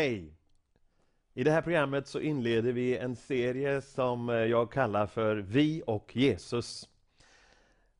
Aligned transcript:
Hej! 0.00 0.32
I 1.34 1.44
det 1.44 1.50
här 1.50 1.62
programmet 1.62 2.06
så 2.06 2.20
inleder 2.20 2.72
vi 2.72 2.96
en 2.96 3.16
serie 3.16 3.80
som 3.80 4.28
eh, 4.28 4.34
jag 4.34 4.72
kallar 4.72 5.06
för 5.06 5.36
Vi 5.36 5.82
och 5.86 6.16
Jesus. 6.16 6.88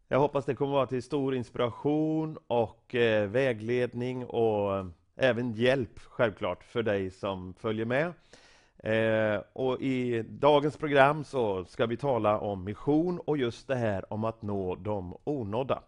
Jag 0.08 0.18
hoppas 0.18 0.44
det 0.44 0.54
kommer 0.54 0.72
att 0.72 0.76
vara 0.76 0.86
till 0.86 1.02
stor 1.02 1.34
inspiration 1.34 2.38
och 2.46 2.94
eh, 2.94 3.28
vägledning 3.28 4.26
och 4.26 4.76
eh, 4.76 4.86
även 5.16 5.52
hjälp 5.52 5.98
självklart 5.98 6.64
för 6.64 6.82
dig 6.82 7.10
som 7.10 7.54
följer 7.54 7.84
med. 7.84 8.12
Och 9.52 9.80
I 9.80 10.22
dagens 10.28 10.76
program 10.76 11.24
så 11.24 11.64
ska 11.64 11.86
vi 11.86 11.96
tala 11.96 12.38
om 12.38 12.64
mission 12.64 13.18
och 13.18 13.38
just 13.38 13.68
det 13.68 13.76
här 13.76 14.12
om 14.12 14.24
att 14.24 14.42
nå 14.42 14.74
de 14.74 15.16
onådda. 15.24 15.82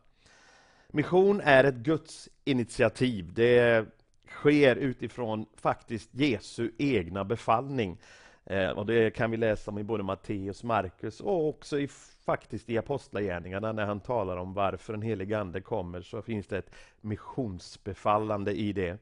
Mission 0.88 1.40
är 1.44 1.64
ett 1.64 1.74
Guds 1.74 2.28
initiativ. 2.44 3.32
Det 3.34 3.86
sker 4.32 4.76
utifrån 4.76 5.46
faktiskt 5.56 6.14
Jesu 6.14 6.70
egna 6.78 7.24
befallning. 7.24 7.98
Eh, 8.44 8.70
och 8.70 8.86
Det 8.86 9.10
kan 9.10 9.30
vi 9.30 9.36
läsa 9.36 9.70
om 9.70 9.78
i 9.78 9.82
både 9.82 10.02
Matteus, 10.02 10.64
Markus 10.64 11.20
och 11.20 11.48
också 11.48 11.80
i, 11.80 11.88
faktiskt 12.24 12.70
i 12.70 12.78
Apostlagärningarna 12.78 13.72
när 13.72 13.86
han 13.86 14.00
talar 14.00 14.36
om 14.36 14.54
varför 14.54 14.92
den 14.92 15.02
helige 15.02 15.38
Ande 15.38 15.60
kommer 15.60 16.02
så 16.02 16.22
finns 16.22 16.46
det 16.46 16.58
ett 16.58 16.70
missionsbefallande 17.00 18.52
i 18.52 18.72
det. 18.72 18.98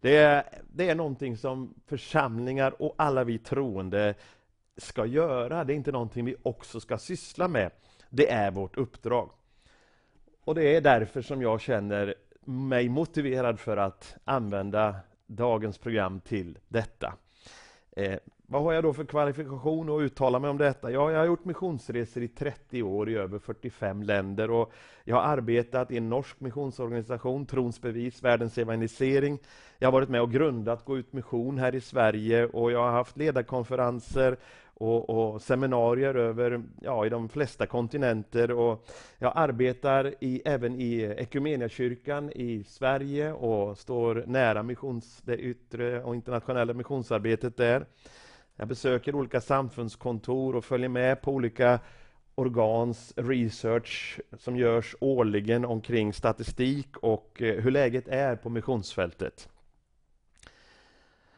Det 0.00 0.16
är, 0.16 0.44
det 0.72 0.90
är 0.90 0.94
någonting 0.94 1.36
som 1.36 1.74
församlingar 1.86 2.82
och 2.82 2.94
alla 2.98 3.24
vi 3.24 3.38
troende 3.38 4.14
ska 4.76 5.06
göra. 5.06 5.64
Det 5.64 5.72
är 5.72 5.76
inte 5.76 5.92
någonting 5.92 6.24
vi 6.24 6.36
också 6.42 6.80
ska 6.80 6.98
syssla 6.98 7.48
med. 7.48 7.70
Det 8.10 8.30
är 8.30 8.50
vårt 8.50 8.76
uppdrag. 8.76 9.30
Och 10.44 10.54
det 10.54 10.76
är 10.76 10.80
därför 10.80 11.22
som 11.22 11.42
jag 11.42 11.60
känner 11.60 12.14
mig 12.44 12.88
motiverad 12.88 13.60
för 13.60 13.76
att 13.76 14.16
använda 14.24 14.96
dagens 15.26 15.78
program 15.78 16.20
till 16.20 16.58
detta. 16.68 17.14
Eh, 17.96 18.18
vad 18.46 18.62
har 18.62 18.72
jag 18.72 18.84
då 18.84 18.92
för 18.92 19.04
kvalifikation 19.04 19.90
att 19.90 20.02
uttala 20.02 20.38
mig 20.38 20.50
om 20.50 20.58
detta? 20.58 20.90
Ja, 20.90 21.10
jag 21.10 21.18
har 21.18 21.26
gjort 21.26 21.44
missionsresor 21.44 22.22
i 22.22 22.28
30 22.28 22.82
år 22.82 23.10
i 23.10 23.14
över 23.14 23.38
45 23.38 24.02
länder 24.02 24.50
och 24.50 24.72
jag 25.04 25.16
har 25.16 25.22
arbetat 25.22 25.90
i 25.90 25.96
en 25.96 26.08
norsk 26.08 26.40
missionsorganisation, 26.40 27.46
Trons 27.46 27.80
bevis, 27.80 28.22
Världens 28.22 28.58
evangelisering. 28.58 29.38
Jag 29.78 29.86
har 29.86 29.92
varit 29.92 30.08
med 30.08 30.22
och 30.22 30.32
grundat 30.32 30.84
Gå 30.84 30.98
ut 30.98 31.12
mission 31.12 31.58
här 31.58 31.74
i 31.74 31.80
Sverige 31.80 32.46
och 32.46 32.72
jag 32.72 32.78
har 32.78 32.92
haft 32.92 33.16
ledarkonferenser 33.16 34.36
och, 34.74 35.10
och, 35.10 35.42
seminarier 35.42 36.14
över, 36.14 36.62
ja, 36.80 37.06
i 37.06 37.08
de 37.08 37.28
flesta 37.28 37.66
kontinenter. 37.66 38.50
Och 38.50 38.86
jag 39.18 39.32
arbetar 39.34 40.14
i, 40.20 40.42
även 40.44 40.80
i 40.80 41.14
Ekumeniakyrkan 41.18 42.32
i 42.32 42.64
Sverige 42.64 43.32
och 43.32 43.78
står 43.78 44.24
nära 44.26 44.62
missions, 44.62 45.22
det 45.24 45.36
yttre 45.36 46.02
och 46.02 46.14
internationella 46.14 46.74
missionsarbetet 46.74 47.56
där. 47.56 47.86
Jag 48.56 48.68
besöker 48.68 49.14
olika 49.14 49.40
samfundskontor 49.40 50.56
och 50.56 50.64
följer 50.64 50.88
med 50.88 51.22
på 51.22 51.32
olika 51.32 51.80
organs 52.34 53.12
research 53.16 54.20
som 54.38 54.56
görs 54.56 54.96
årligen 55.00 55.64
omkring 55.64 56.12
statistik 56.12 56.96
och 56.96 57.42
eh, 57.42 57.60
hur 57.60 57.70
läget 57.70 58.08
är 58.08 58.36
på 58.36 58.48
missionsfältet. 58.48 59.48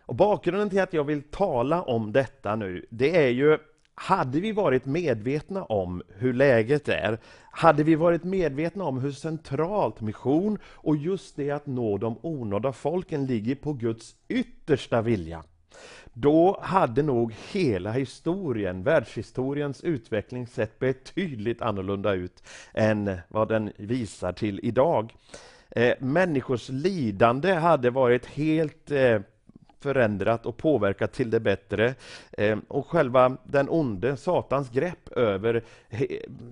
Och 0.06 0.14
bakgrunden 0.14 0.70
till 0.70 0.80
att 0.80 0.92
jag 0.92 1.04
vill 1.04 1.22
tala 1.22 1.82
om 1.82 2.12
detta 2.12 2.56
nu, 2.56 2.86
det 2.90 3.16
är 3.16 3.28
ju 3.28 3.58
hade 3.94 4.40
vi 4.40 4.52
varit 4.52 4.84
medvetna 4.84 5.64
om 5.64 6.02
hur 6.08 6.32
läget 6.32 6.88
är, 6.88 7.18
hade 7.50 7.82
vi 7.82 7.94
varit 7.94 8.24
medvetna 8.24 8.84
om 8.84 8.98
hur 8.98 9.10
centralt 9.10 10.00
mission 10.00 10.58
och 10.64 10.96
just 10.96 11.36
det 11.36 11.50
att 11.50 11.66
nå 11.66 11.98
de 11.98 12.18
onådda 12.22 12.72
folken 12.72 13.26
ligger 13.26 13.54
på 13.54 13.72
Guds 13.72 14.14
yttersta 14.28 15.02
vilja, 15.02 15.44
då 16.12 16.58
hade 16.62 17.02
nog 17.02 17.34
hela 17.52 17.92
historien, 17.92 18.82
världshistoriens 18.82 19.84
utveckling 19.84 20.46
sett 20.46 20.78
betydligt 20.78 21.62
annorlunda 21.62 22.12
ut 22.12 22.42
än 22.74 23.16
vad 23.28 23.48
den 23.48 23.72
visar 23.76 24.32
till 24.32 24.60
idag. 24.62 25.14
Eh, 25.70 25.94
människors 25.98 26.68
lidande 26.68 27.52
hade 27.52 27.90
varit 27.90 28.26
helt 28.26 28.90
eh, 28.90 29.20
förändrat 29.84 30.46
och 30.46 30.56
påverkat 30.56 31.12
till 31.12 31.30
det 31.30 31.40
bättre. 31.40 31.94
Eh, 32.32 32.58
och 32.68 32.86
själva 32.86 33.36
den 33.44 33.68
onde, 33.70 34.16
Satans 34.16 34.70
grepp 34.70 35.08
över 35.08 35.64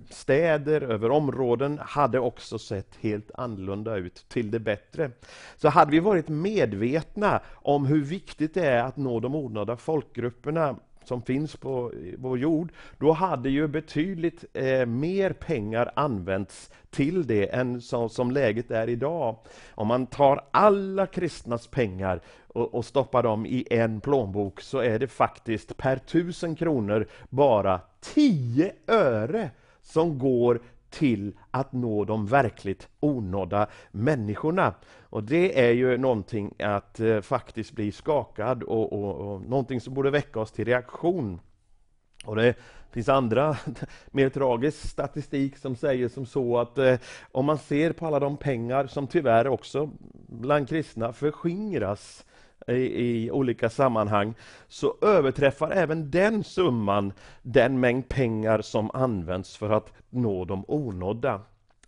städer, 0.09 0.81
över 0.81 1.11
områden 1.11 1.79
hade 1.81 2.19
också 2.19 2.59
sett 2.59 2.95
helt 2.99 3.31
annorlunda 3.33 3.95
ut 3.95 4.25
till 4.29 4.51
det 4.51 4.59
bättre. 4.59 5.11
Så 5.57 5.69
hade 5.69 5.91
vi 5.91 5.99
varit 5.99 6.27
medvetna 6.27 7.41
om 7.53 7.85
hur 7.85 8.01
viktigt 8.01 8.53
det 8.53 8.65
är 8.65 8.83
att 8.83 8.97
nå 8.97 9.19
de 9.19 9.35
onådda 9.35 9.77
folkgrupperna 9.77 10.75
som 11.05 11.21
finns 11.21 11.55
på 11.55 11.91
vår 12.17 12.39
jord, 12.39 12.71
då 12.97 13.11
hade 13.11 13.49
ju 13.49 13.67
betydligt 13.67 14.45
eh, 14.53 14.85
mer 14.85 15.33
pengar 15.33 15.91
använts 15.95 16.71
till 16.89 17.27
det 17.27 17.47
än 17.47 17.81
så, 17.81 18.09
som 18.09 18.31
läget 18.31 18.71
är 18.71 18.89
idag. 18.89 19.37
Om 19.71 19.87
man 19.87 20.05
tar 20.05 20.45
alla 20.51 21.05
kristnas 21.07 21.67
pengar 21.67 22.21
och, 22.53 22.75
och 22.75 22.85
stoppar 22.85 23.23
dem 23.23 23.45
i 23.45 23.67
en 23.69 24.01
plånbok 24.01 24.61
så 24.61 24.79
är 24.79 24.99
det 24.99 25.07
faktiskt 25.07 25.77
per 25.77 25.97
tusen 25.97 26.55
kronor 26.55 27.07
bara 27.29 27.81
10 28.01 28.73
öre 28.87 29.51
som 29.81 30.19
går 30.19 30.59
till 30.89 31.37
att 31.51 31.73
nå 31.73 32.05
de 32.05 32.25
verkligt 32.25 32.87
onådda 32.99 33.67
människorna. 33.91 34.73
Och 35.01 35.23
det 35.23 35.59
är 35.67 35.71
ju 35.71 35.97
någonting 35.97 36.53
att 36.59 36.99
eh, 36.99 37.21
faktiskt 37.21 37.71
bli 37.71 37.91
skakad 37.91 38.63
och, 38.63 38.93
och, 38.93 39.15
och 39.15 39.41
någonting 39.41 39.81
som 39.81 39.93
borde 39.93 40.09
väcka 40.09 40.39
oss 40.39 40.51
till 40.51 40.65
reaktion. 40.65 41.39
Och 42.25 42.35
det 42.35 42.55
finns 42.91 43.09
andra, 43.09 43.57
mer 44.11 44.29
tragisk 44.29 44.89
statistik 44.89 45.57
som 45.57 45.75
säger 45.75 46.09
som 46.09 46.25
så 46.25 46.57
att 46.57 46.77
eh, 46.77 46.95
om 47.31 47.45
man 47.45 47.57
ser 47.57 47.91
på 47.91 48.07
alla 48.07 48.19
de 48.19 48.37
pengar 48.37 48.87
som 48.87 49.07
tyvärr 49.07 49.47
också 49.47 49.89
bland 50.27 50.69
kristna 50.69 51.13
förskingras 51.13 52.25
i, 52.67 52.73
i, 52.73 53.31
olika 53.31 53.69
sammanhang 53.69 54.33
så 54.67 54.95
överträffar 55.01 55.71
även 55.71 56.11
den 56.11 56.43
summan 56.43 57.13
den 57.41 57.79
mängd 57.79 58.09
pengar 58.09 58.61
som 58.61 58.91
används 58.93 59.57
för 59.57 59.69
att 59.69 59.91
nå 60.09 60.45
de 60.45 60.65
onådda. 60.67 61.41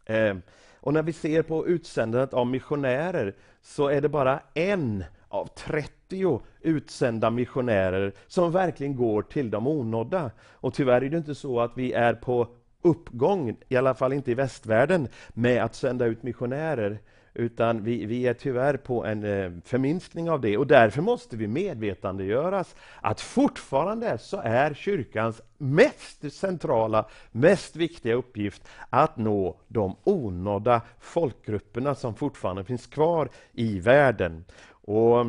Eh, 0.06 0.36
och 0.80 0.94
när 0.94 1.03
vi 1.03 1.13
ser 1.13 1.41
på 1.41 1.68
utsändandet 1.68 2.34
av 2.34 2.47
missionärer 2.47 3.36
så 3.62 3.88
är 3.88 4.02
det 4.02 4.09
bara 4.09 4.40
en 4.53 5.03
av 5.28 5.47
30 5.47 6.41
utsända 6.62 7.30
missionärer 7.30 8.13
som 8.28 8.52
verkligen 8.52 8.96
går 8.96 9.22
till 9.22 9.50
de 9.50 9.68
onådda. 9.68 10.31
Och 10.42 10.74
tyvärr 10.74 11.02
är 11.02 11.09
det 11.09 11.18
inte 11.18 11.36
så 11.36 11.59
att 11.59 11.72
vi 11.75 11.94
är 11.94 12.13
på 12.13 12.47
uppgång, 12.81 13.57
i 13.69 13.75
alla 13.75 13.94
fall 13.94 14.13
inte 14.13 14.31
i 14.31 14.34
västvärlden, 14.34 15.07
med 15.30 15.63
att 15.63 15.75
sända 15.75 16.06
ut 16.06 16.24
missionärer. 16.24 17.00
Utan 17.38 17.84
vi, 17.84 18.06
vi 18.06 18.28
är 18.28 18.34
tyvärr 18.34 18.78
på 18.78 19.06
en 19.06 19.23
eh, 19.23 19.51
förminskning 19.66 20.29
av 20.29 20.41
det 20.41 20.57
och 20.57 20.68
därför 20.68 21.01
måste 21.01 21.38
vi 21.38 21.47
medvetandegöras 21.47 22.75
att 23.01 23.22
fortfarande 23.22 24.18
så 24.18 24.41
är 24.44 24.73
kyrkans 24.73 25.41
mest 25.57 26.34
centrala, 26.34 27.06
mest 27.31 27.75
viktiga 27.75 28.13
uppgift 28.13 28.68
att 28.90 29.18
nå 29.18 29.57
de 29.68 29.95
onådda 30.03 30.81
folkgrupperna 31.00 31.95
som 31.95 32.16
fortfarande 32.16 32.63
finns 32.63 32.88
kvar 32.88 33.29
i 33.53 33.79
världen. 33.79 34.45
Och 34.69 35.25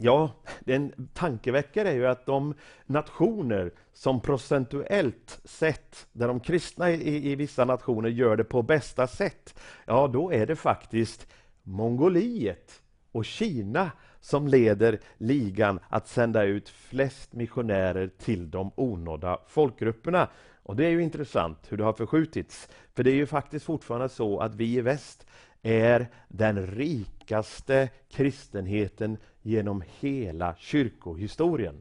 Ja, 0.00 0.30
en 0.66 1.08
tankeväckare 1.14 1.88
är 1.88 1.94
ju 1.94 2.06
att 2.06 2.26
de 2.26 2.54
nationer 2.86 3.72
som 3.92 4.20
procentuellt 4.20 5.40
sett, 5.44 6.06
där 6.12 6.28
de 6.28 6.40
kristna 6.40 6.90
i, 6.90 7.32
i 7.32 7.36
vissa 7.36 7.64
nationer 7.64 8.08
gör 8.08 8.36
det 8.36 8.44
på 8.44 8.62
bästa 8.62 9.06
sätt, 9.06 9.60
ja 9.86 10.08
då 10.12 10.32
är 10.32 10.46
det 10.46 10.56
faktiskt 10.56 11.26
Mongoliet 11.62 12.82
och 13.12 13.24
Kina 13.24 13.90
som 14.20 14.48
leder 14.48 15.00
ligan 15.18 15.80
att 15.88 16.08
sända 16.08 16.44
ut 16.44 16.68
flest 16.68 17.32
missionärer 17.32 18.10
till 18.18 18.50
de 18.50 18.70
onådda 18.74 19.38
folkgrupperna. 19.46 20.28
Och 20.62 20.76
det 20.76 20.86
är 20.86 20.90
ju 20.90 21.02
intressant 21.02 21.58
hur 21.68 21.76
det 21.76 21.84
har 21.84 21.92
förskjutits. 21.92 22.68
För 22.94 23.04
det 23.04 23.10
är 23.10 23.14
ju 23.14 23.26
faktiskt 23.26 23.64
fortfarande 23.64 24.08
så 24.08 24.40
att 24.40 24.54
vi 24.54 24.76
i 24.76 24.80
väst 24.80 25.26
är 25.62 26.06
den 26.28 26.66
rikaste 26.66 27.88
kristenheten 28.10 29.16
genom 29.48 29.82
hela 30.00 30.54
kyrkohistorien. 30.58 31.80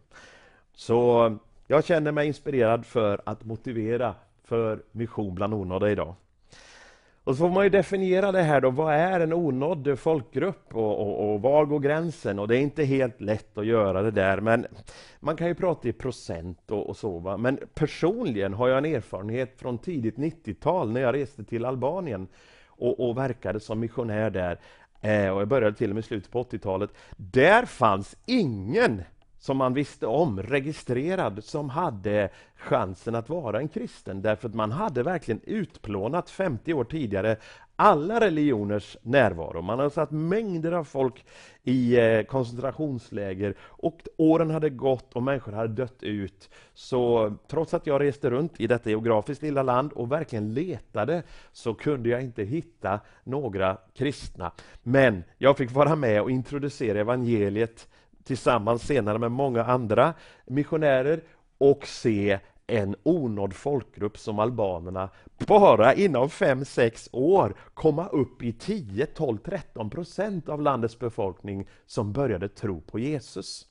Så 0.74 1.38
jag 1.68 1.86
känner 1.86 2.12
mig 2.12 2.28
inspirerad 2.28 2.86
för 2.86 3.22
att 3.26 3.46
motivera 3.46 4.16
för 4.44 4.84
mission 4.92 5.36
bland 5.36 5.54
onådda 5.54 5.92
idag. 5.92 6.16
Och 7.24 7.36
så 7.36 7.40
får 7.40 7.50
man 7.50 7.64
ju 7.64 7.70
definiera 7.70 8.32
det 8.32 8.42
här 8.42 8.62
då, 8.62 8.70
vad 8.70 8.94
är 8.94 9.20
en 9.20 9.34
onådd 9.34 10.00
folkgrupp 10.00 10.76
och, 10.76 11.02
och, 11.02 11.34
och 11.34 11.42
var 11.42 11.66
går 11.66 11.80
gränsen? 11.80 12.40
Och 12.40 12.48
det 12.48 12.58
är 12.58 12.60
inte 12.60 12.84
helt 12.84 13.22
lätt 13.22 13.58
att 13.58 13.66
göra 13.66 14.02
det 14.02 14.12
där, 14.12 14.42
men 14.42 14.66
man 15.20 15.36
kan 15.36 15.48
ju 15.48 15.56
prata 15.56 15.88
i 15.88 15.94
procent 15.94 16.72
och, 16.72 16.90
och 16.90 16.98
så. 16.98 17.20
Va? 17.20 17.38
Men 17.38 17.60
personligen 17.74 18.54
har 18.54 18.68
jag 18.68 18.78
en 18.78 18.96
erfarenhet 18.96 19.60
från 19.60 19.78
tidigt 19.78 20.16
90-tal 20.16 20.92
när 20.92 21.02
jag 21.02 21.16
reste 21.16 21.44
till 21.44 21.66
Albanien 21.66 22.28
och, 22.68 23.10
och 23.10 23.18
verkade 23.18 23.60
som 23.60 23.80
missionär 23.80 24.30
där, 24.30 24.60
eh, 25.08 25.30
och 25.30 25.42
jag 25.42 25.48
började 25.48 25.78
till 25.78 25.90
och 25.90 25.96
med 25.96 26.04
i 26.04 26.08
slutet 26.08 26.32
på 26.32 26.44
80-talet. 26.44 26.90
Där 27.18 27.66
fanns 27.66 28.16
ingen 28.26 29.04
som 29.40 29.58
man 29.58 29.74
visste 29.74 30.08
om, 30.08 30.42
registrerad, 30.42 31.44
som 31.44 31.70
hade 31.70 32.30
chansen 32.56 33.16
att 33.16 33.30
vara 33.30 33.60
en 33.60 33.68
kristen. 33.68 34.22
Därför 34.22 34.50
att 34.50 34.56
man 34.56 34.72
hade 34.72 35.04
verkligen 35.04 35.42
utplånat 35.44 36.30
50 36.30 36.74
år 36.74 36.84
tidigare 36.84 37.38
alla 37.80 38.20
religioners 38.20 38.98
närvaro. 39.02 39.62
Man 39.62 39.80
hade 39.80 39.92
satt 39.92 40.12
mängder 40.12 40.72
av 40.72 40.84
folk 40.84 41.26
i 41.64 42.00
eh, 42.00 42.24
koncentrationsläger 42.24 43.56
och 43.60 44.02
åren 44.18 44.50
hade 44.50 44.70
gått 44.70 45.14
och 45.14 45.24
människor 45.24 45.52
hade 45.52 45.74
dött 45.74 46.04
ut. 46.04 46.50
Så 46.74 47.34
trots 47.48 47.74
att 47.74 47.88
jag 47.88 48.02
reste 48.02 48.30
runt 48.30 48.60
i 48.60 48.68
detta 48.68 48.90
geografiskt 48.90 49.42
lilla 49.42 49.64
land 49.64 49.94
och 49.94 50.12
verkligen 50.12 50.54
letade 50.54 51.24
så 51.52 51.74
kunde 51.74 52.10
jag 52.10 52.22
inte 52.22 52.44
hitta 52.44 53.00
några 53.24 53.78
kristna. 53.96 54.52
Men 54.84 55.24
jag 55.38 55.58
fick 55.58 55.72
vara 55.72 55.96
med 55.96 56.22
och 56.22 56.32
introducera 56.32 57.00
evangeliet 57.00 57.88
tillsammans 58.28 58.88
senare 58.88 59.20
med 59.20 59.32
många 59.32 59.64
andra 59.64 60.14
missionärer 60.46 61.24
och 61.58 61.88
se 61.88 62.40
en 62.68 62.96
onådd 63.04 63.54
folkgrupp 63.54 64.18
som 64.18 64.40
albanerna 64.40 65.10
bara 65.48 65.94
inom 65.94 66.28
5-6 66.28 67.10
år 67.12 67.56
komma 67.74 68.08
upp 68.08 68.44
i 68.44 68.54
10, 68.54 69.06
12, 69.06 69.38
13 69.38 69.90
procent 69.90 70.50
av 70.50 70.62
landets 70.62 71.00
befolkning 71.00 71.68
som 71.86 72.14
började 72.14 72.50
tro 72.50 72.82
på 72.82 73.00
Jesus. 73.00 73.66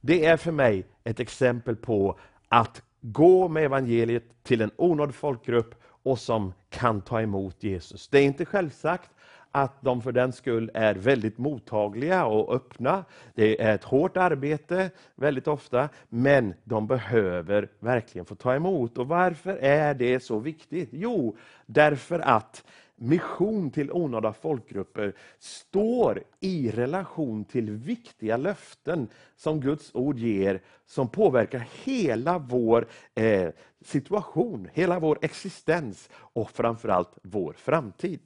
Det 0.00 0.24
är 0.24 0.36
för 0.36 0.52
mig 0.52 0.86
ett 1.04 1.20
exempel 1.20 1.76
på 1.76 2.18
att 2.48 2.82
gå 3.00 3.48
med 3.48 3.64
evangeliet 3.64 4.24
till 4.42 4.60
en 4.60 4.70
onådd 4.76 5.14
folkgrupp 5.14 5.74
och 6.02 6.18
som 6.18 6.52
kan 6.70 7.00
ta 7.00 7.20
emot 7.20 7.62
Jesus. 7.62 8.08
Det 8.08 8.18
är 8.18 8.24
inte 8.24 8.44
självsagt 8.44 9.10
att 9.52 9.82
de 9.82 10.02
för 10.02 10.12
den 10.12 10.32
skull 10.32 10.70
är 10.74 10.94
väldigt 10.94 11.38
mottagliga 11.38 12.24
och 12.24 12.54
öppna. 12.54 13.04
Det 13.34 13.62
är 13.62 13.74
ett 13.74 13.84
hårt 13.84 14.16
arbete 14.16 14.90
väldigt 15.14 15.48
ofta, 15.48 15.88
men 16.08 16.54
de 16.64 16.86
behöver 16.86 17.68
verkligen 17.78 18.24
få 18.24 18.34
ta 18.34 18.54
emot. 18.54 18.98
Och 18.98 19.08
varför 19.08 19.56
är 19.56 19.94
det 19.94 20.20
så 20.20 20.38
viktigt? 20.38 20.88
Jo, 20.92 21.36
därför 21.66 22.18
att 22.18 22.64
mission 22.98 23.70
till 23.70 23.92
onådda 23.92 24.32
folkgrupper 24.32 25.12
står 25.38 26.22
i 26.40 26.70
relation 26.70 27.44
till 27.44 27.70
viktiga 27.70 28.36
löften 28.36 29.08
som 29.36 29.60
Guds 29.60 29.90
ord 29.94 30.18
ger, 30.18 30.60
som 30.86 31.08
påverkar 31.08 31.68
hela 31.84 32.38
vår 32.38 32.86
eh, 33.14 33.48
situation, 33.84 34.68
hela 34.72 34.98
vår 34.98 35.18
existens 35.22 36.10
och 36.14 36.50
framförallt 36.50 37.18
vår 37.22 37.52
framtid. 37.52 38.20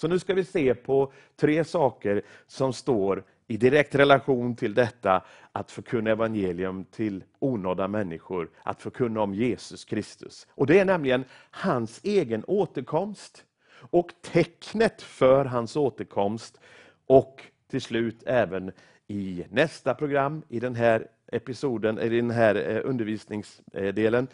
Så 0.00 0.08
nu 0.08 0.18
ska 0.18 0.34
vi 0.34 0.44
se 0.44 0.74
på 0.74 1.12
tre 1.36 1.64
saker 1.64 2.22
som 2.46 2.72
står 2.72 3.24
i 3.46 3.56
direkt 3.56 3.94
relation 3.94 4.56
till 4.56 4.74
detta 4.74 5.24
att 5.52 5.70
förkunna 5.70 6.10
evangelium 6.10 6.84
till 6.84 7.24
onådda 7.38 7.88
människor, 7.88 8.50
att 8.62 8.82
förkunna 8.82 9.20
om 9.20 9.34
Jesus 9.34 9.84
Kristus. 9.84 10.46
Och 10.54 10.66
Det 10.66 10.78
är 10.78 10.84
nämligen 10.84 11.24
hans 11.50 12.00
egen 12.02 12.44
återkomst 12.46 13.44
och 13.90 14.12
tecknet 14.22 15.02
för 15.02 15.44
hans 15.44 15.76
återkomst 15.76 16.60
och 17.06 17.42
till 17.70 17.82
slut 17.82 18.22
även 18.26 18.72
i 19.06 19.44
nästa 19.50 19.94
program, 19.94 20.42
i 20.48 20.60
den 20.60 20.74
här 20.74 21.06
episoden, 21.32 21.98
i 21.98 22.08
den 22.08 22.30
här 22.30 22.54
eh, 22.54 22.80
undervisningsdelen, 22.84 24.28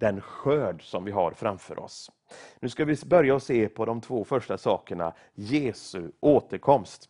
den 0.00 0.20
skörd 0.20 0.82
som 0.82 1.04
vi 1.04 1.12
har 1.12 1.30
framför 1.30 1.78
oss. 1.78 2.10
Nu 2.60 2.68
ska 2.68 2.84
vi 2.84 2.96
börja 3.06 3.34
och 3.34 3.42
se 3.42 3.68
på 3.68 3.84
de 3.84 4.00
två 4.00 4.24
första 4.24 4.58
sakerna, 4.58 5.12
Jesu 5.34 6.10
återkomst. 6.20 7.08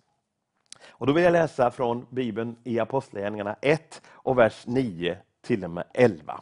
Och 0.89 1.07
då 1.07 1.13
vill 1.13 1.25
jag 1.25 1.33
läsa 1.33 1.71
från 1.71 2.07
Bibeln 2.11 2.57
i 2.65 2.79
Apostlagärningarna 2.79 3.57
1 3.61 4.03
och 4.09 4.39
vers 4.39 4.67
9 4.67 5.19
till 5.43 5.65
och 5.65 5.71
med 5.71 5.85
11. 5.95 6.41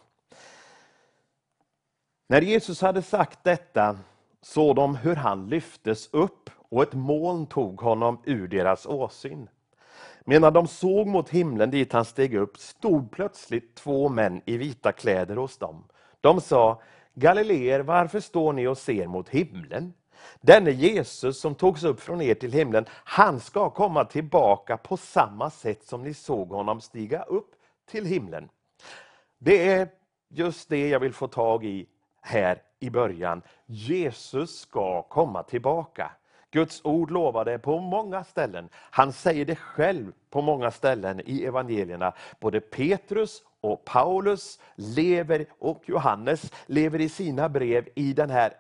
När 2.28 2.42
Jesus 2.42 2.80
hade 2.80 3.02
sagt 3.02 3.44
detta 3.44 3.98
såg 4.42 4.76
de 4.76 4.96
hur 4.96 5.16
han 5.16 5.48
lyftes 5.48 6.08
upp 6.12 6.50
och 6.56 6.82
ett 6.82 6.94
moln 6.94 7.46
tog 7.46 7.80
honom 7.80 8.22
ur 8.24 8.48
deras 8.48 8.86
åsyn. 8.86 9.48
Medan 10.24 10.52
de 10.52 10.66
såg 10.66 11.06
mot 11.06 11.28
himlen 11.28 11.70
dit 11.70 11.92
han 11.92 12.04
steg 12.04 12.34
upp 12.34 12.58
stod 12.58 13.10
plötsligt 13.10 13.74
två 13.74 14.08
män 14.08 14.42
i 14.44 14.56
vita 14.56 14.92
kläder 14.92 15.36
hos 15.36 15.58
dem. 15.58 15.84
De 16.20 16.40
sa, 16.40 16.82
Galileer, 17.20 17.80
varför 17.80 18.20
står 18.20 18.52
ni 18.52 18.66
och 18.66 18.78
ser 18.78 19.06
mot 19.06 19.28
himlen? 19.28 19.92
Denne 20.40 20.70
Jesus 20.70 21.40
som 21.40 21.54
togs 21.54 21.84
upp 21.84 22.00
från 22.00 22.20
er 22.20 22.34
till 22.34 22.52
himlen, 22.52 22.84
han 22.88 23.40
ska 23.40 23.70
komma 23.70 24.04
tillbaka 24.04 24.76
på 24.76 24.96
samma 24.96 25.50
sätt 25.50 25.84
som 25.84 26.02
ni 26.02 26.14
såg 26.14 26.48
honom 26.48 26.80
stiga 26.80 27.22
upp 27.22 27.50
till 27.90 28.04
himlen. 28.04 28.48
Det 29.38 29.68
är 29.68 29.88
just 30.28 30.68
det 30.68 30.88
jag 30.88 31.00
vill 31.00 31.12
få 31.12 31.28
tag 31.28 31.64
i 31.64 31.86
här 32.20 32.62
i 32.80 32.90
början. 32.90 33.42
Jesus 33.66 34.58
ska 34.60 35.02
komma 35.02 35.42
tillbaka. 35.42 36.10
Guds 36.50 36.80
ord 36.84 37.10
lovar 37.10 37.44
det 37.44 37.58
på 37.58 37.78
många 37.78 38.24
ställen. 38.24 38.68
Han 38.72 39.12
säger 39.12 39.44
det 39.44 39.56
själv 39.56 40.12
på 40.30 40.40
många 40.42 40.70
ställen 40.70 41.20
i 41.24 41.44
evangelierna. 41.44 42.12
Både 42.40 42.60
Petrus 42.60 43.42
och 43.60 43.84
Paulus 43.84 44.58
lever 44.74 45.46
och 45.58 45.82
Johannes 45.86 46.52
lever 46.66 47.00
i 47.00 47.08
sina 47.08 47.48
brev 47.48 47.88
i 47.94 48.12
den 48.12 48.30
här 48.30 48.52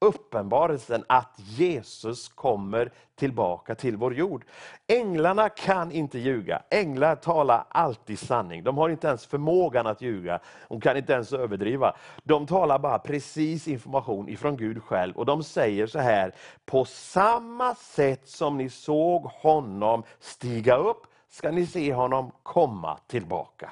uppenbarelsen 0.00 1.04
att 1.08 1.34
Jesus 1.36 2.28
kommer 2.28 2.92
tillbaka 3.14 3.74
till 3.74 3.96
vår 3.96 4.14
jord. 4.14 4.44
Änglarna 4.86 5.48
kan 5.48 5.92
inte 5.92 6.18
ljuga. 6.18 6.62
Änglar 6.70 7.16
talar 7.16 7.64
alltid 7.68 8.18
sanning. 8.18 8.64
De 8.64 8.78
har 8.78 8.88
inte 8.88 9.08
ens 9.08 9.26
förmågan 9.26 9.86
att 9.86 10.02
ljuga. 10.02 10.40
De 10.68 10.80
kan 10.80 10.96
inte 10.96 11.12
ens 11.12 11.32
överdriva. 11.32 11.96
De 12.22 12.46
talar 12.46 12.78
bara 12.78 12.98
precis 12.98 13.68
information 13.68 14.28
ifrån 14.28 14.56
Gud 14.56 14.82
själv. 14.82 15.16
Och 15.16 15.26
de 15.26 15.42
säger 15.42 15.86
så 15.86 15.98
här, 15.98 16.34
på 16.64 16.84
samma 16.84 17.74
sätt 17.74 18.28
som 18.28 18.56
ni 18.58 18.70
såg 18.70 19.22
honom 19.24 20.02
stiga 20.18 20.76
upp, 20.76 21.06
ska 21.30 21.50
ni 21.50 21.66
se 21.66 21.94
honom 21.94 22.32
komma 22.42 22.98
tillbaka. 23.06 23.70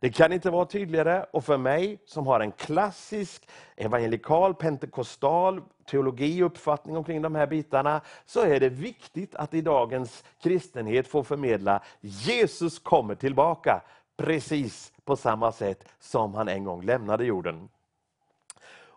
Det 0.00 0.10
kan 0.10 0.32
inte 0.32 0.50
vara 0.50 0.66
tydligare 0.66 1.26
och 1.30 1.44
för 1.44 1.56
mig 1.56 1.98
som 2.06 2.26
har 2.26 2.40
en 2.40 2.52
klassisk 2.52 3.48
evangelikal, 3.76 4.54
pentekostal 4.54 5.60
teologi 5.86 6.42
och 6.42 6.46
uppfattning 6.46 6.96
omkring 6.96 7.22
de 7.22 7.34
här 7.34 7.46
bitarna, 7.46 8.00
så 8.26 8.40
är 8.40 8.60
det 8.60 8.68
viktigt 8.68 9.34
att 9.34 9.54
i 9.54 9.60
dagens 9.60 10.24
kristenhet 10.42 11.08
få 11.08 11.24
förmedla 11.24 11.82
Jesus 12.00 12.78
kommer 12.78 13.14
tillbaka, 13.14 13.82
precis 14.16 14.92
på 15.04 15.16
samma 15.16 15.52
sätt 15.52 15.88
som 16.00 16.34
han 16.34 16.48
en 16.48 16.64
gång 16.64 16.82
lämnade 16.82 17.24
jorden. 17.24 17.68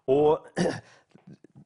Och 0.05 0.39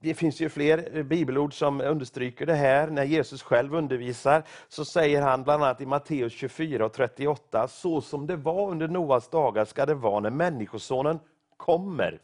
det 0.02 0.14
finns 0.14 0.42
ju 0.42 0.50
fler 0.50 0.98
eh, 0.98 1.04
bibelord 1.04 1.54
som 1.54 1.82
understryker 1.82 2.46
det 2.46 2.54
här. 2.54 2.88
När 2.88 3.04
Jesus 3.04 3.44
själv 3.44 3.76
undervisar 3.76 4.44
så 4.68 4.86
säger 4.86 5.22
han 5.22 5.44
bland 5.44 5.64
annat 5.64 5.82
i 5.82 5.86
Matteus 5.86 6.34
24 6.34 6.86
och 6.86 6.94
38, 6.94 7.68
så 7.68 8.02
som 8.02 8.28
det 8.28 8.36
var 8.36 8.70
under 8.70 8.88
Noas 8.88 9.30
dagar 9.30 9.66
ska 9.66 9.86
det 9.86 9.94
vara 9.94 10.20
när 10.20 10.30
Människosonen 10.30 11.20
kommer. 11.58 12.20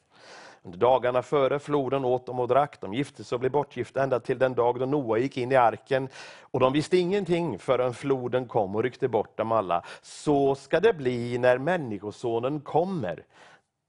Under 0.63 0.77
dagarna 0.77 1.22
före 1.22 1.60
floden 1.60 2.05
åt 2.05 2.25
de 2.25 2.39
och 2.39 2.48
drack, 2.48 2.82
de 2.82 2.94
gifte 2.94 3.24
sig 3.24 3.36
och 3.36 3.39
blev 3.39 3.51
bortgifta 3.51 4.03
ända 4.03 4.20
till 4.20 4.39
den 4.39 4.53
dag 4.53 4.79
då 4.79 4.86
Noa 4.86 5.17
gick 5.17 5.38
in 5.38 5.51
i 5.51 5.55
arken. 5.55 6.10
Och 6.41 6.60
de 6.60 6.74
visste 6.74 6.98
ingenting 6.98 7.60
förrän 7.60 7.94
floden 7.94 8.48
kom 8.48 8.75
och 8.75 8.84
ryckte 8.84 9.08
bort 9.08 9.38
dem 9.38 9.51
alla. 9.51 9.84
Så 10.01 10.55
ska 10.55 10.79
det 10.79 10.94
bli 10.94 11.38
när 11.38 11.58
Människosonen 11.58 12.62
kommer. 12.62 13.24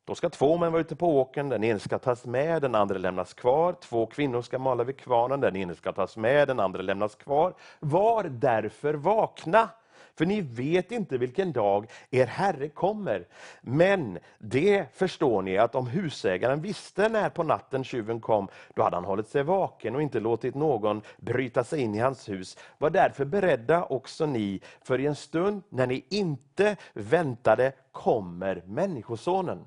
Då 0.06 0.14
ska 0.14 0.28
två 0.30 0.56
män 0.56 0.72
vara 0.72 0.80
ute 0.80 0.96
på 0.96 1.20
åken, 1.20 1.48
den 1.48 1.64
ene 1.64 1.78
ska 1.78 1.98
tas 1.98 2.25
med, 2.25 2.62
den 2.62 2.75
andra 2.75 2.98
lämnas 2.98 3.34
kvar. 3.34 3.76
Två 3.80 4.06
kvinnor 4.06 4.42
ska 4.42 4.58
mala 4.58 4.84
vid 4.84 4.96
kvarnen, 4.96 5.40
den 5.40 5.56
ene 5.56 5.75
ska 5.75 5.92
tas 5.92 6.16
med, 6.16 6.48
den 6.48 6.60
andra 6.60 6.82
lämnas 6.82 7.14
kvar. 7.14 7.54
Var 7.80 8.25
därför 8.25 8.94
vakna, 8.94 9.68
för 10.14 10.26
ni 10.26 10.40
vet 10.40 10.92
inte 10.92 11.18
vilken 11.18 11.52
dag 11.52 11.90
er 12.10 12.26
Herre 12.26 12.68
kommer. 12.68 13.26
Men 13.60 14.18
det 14.38 14.86
förstår 14.94 15.42
ni 15.42 15.58
att 15.58 15.75
om 15.75 15.86
husägaren 15.86 16.60
visste 16.60 17.08
när 17.08 17.28
på 17.28 17.42
natten 17.42 17.84
tjuven 17.84 18.20
kom, 18.20 18.48
då 18.75 18.82
hade 18.82 18.96
han 18.96 19.04
hållit 19.04 19.28
sig 19.28 19.42
vaken 19.42 19.94
och 19.94 20.02
inte 20.02 20.20
låtit 20.20 20.54
någon 20.54 21.02
bryta 21.16 21.64
sig 21.64 21.80
in 21.80 21.94
i 21.94 21.98
hans 21.98 22.28
hus. 22.28 22.58
Var 22.78 22.90
därför 22.90 23.25
beredda 23.25 23.84
också 23.84 24.26
ni, 24.26 24.60
för 24.82 25.00
i 25.00 25.06
en 25.06 25.16
stund 25.16 25.62
när 25.68 25.86
ni 25.86 26.04
inte 26.08 26.76
väntade 26.94 27.72
kommer 27.92 28.62
Människosonen. 28.66 29.64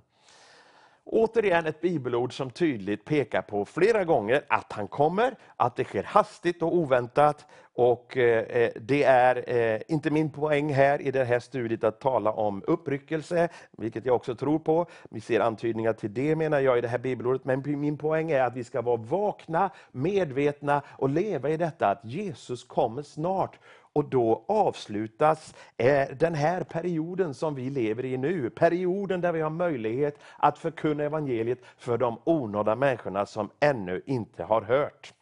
Återigen 1.12 1.66
ett 1.66 1.82
bibelord 1.82 2.34
som 2.34 2.50
tydligt 2.50 3.06
pekar 3.06 3.42
på 3.42 3.66
flera 3.66 4.04
gånger 4.04 4.42
att 4.48 4.74
han 4.74 4.88
kommer, 4.88 5.36
att 5.56 5.75
det 5.75 5.84
sker 5.84 6.04
hastigt 6.04 6.62
och 6.62 6.75
oväntat. 6.75 7.46
Och 7.74 8.18
eh, 8.18 8.44
eh, 8.44 8.72
Det 8.75 9.04
är 9.04 9.50
eh, 9.50 9.82
inte 9.88 10.12
min 10.12 10.32
poäng 10.32 10.74
här 10.74 11.01
i 11.01 11.12
det 11.12 11.24
här 11.24 11.39
studiet 11.39 11.84
att 11.84 12.00
tala 12.00 12.32
om 12.32 12.63
uppryckelse, 12.68 13.50
vilket 13.72 14.06
jag 14.06 14.16
också 14.16 14.36
tror 14.36 14.60
på. 14.60 14.86
Vi 15.10 15.22
ser 15.22 15.39
antydningar 15.39 15.94
till 15.94 16.13
det 16.13 16.36
menar 16.36 16.60
jag 16.60 16.78
i 16.78 16.82
det 16.82 16.88
här 16.88 16.98
bibelordet. 16.98 17.46
Men 17.46 17.63
min 17.66 17.98
poäng 17.98 18.32
är 18.32 18.42
att 18.42 18.56
vi 18.56 18.63
ska 18.63 18.82
vara 18.82 18.98
vakna, 18.98 19.70
medvetna 19.92 20.82
och 20.88 21.10
leva 21.10 21.50
i 21.50 21.58
detta 21.58 21.88
att 21.88 22.06
Jesus 22.06 22.63
kommer 22.63 23.01
snart. 23.01 23.60
Och 24.00 24.06
då 24.06 24.46
avslutas 24.48 25.56
eh, 25.77 26.08
den 26.20 26.36
här 26.36 26.63
perioden 26.63 27.34
som 27.34 27.56
vi 27.56 27.70
lever 27.70 28.06
i 28.06 28.18
nu. 28.18 28.50
Perioden 28.50 29.22
där 29.22 29.32
vi 29.32 29.41
har 29.41 29.50
möjlighet 29.50 30.20
att 30.38 30.58
förkunna 30.58 31.03
evangeliet 31.03 31.60
för 31.77 31.98
de 31.98 32.20
onådda 32.24 32.75
människorna 32.75 33.25
som 33.25 33.50
ännu 33.60 34.01
inte 34.06 34.44
har 34.44 34.62
hört. 34.62 35.13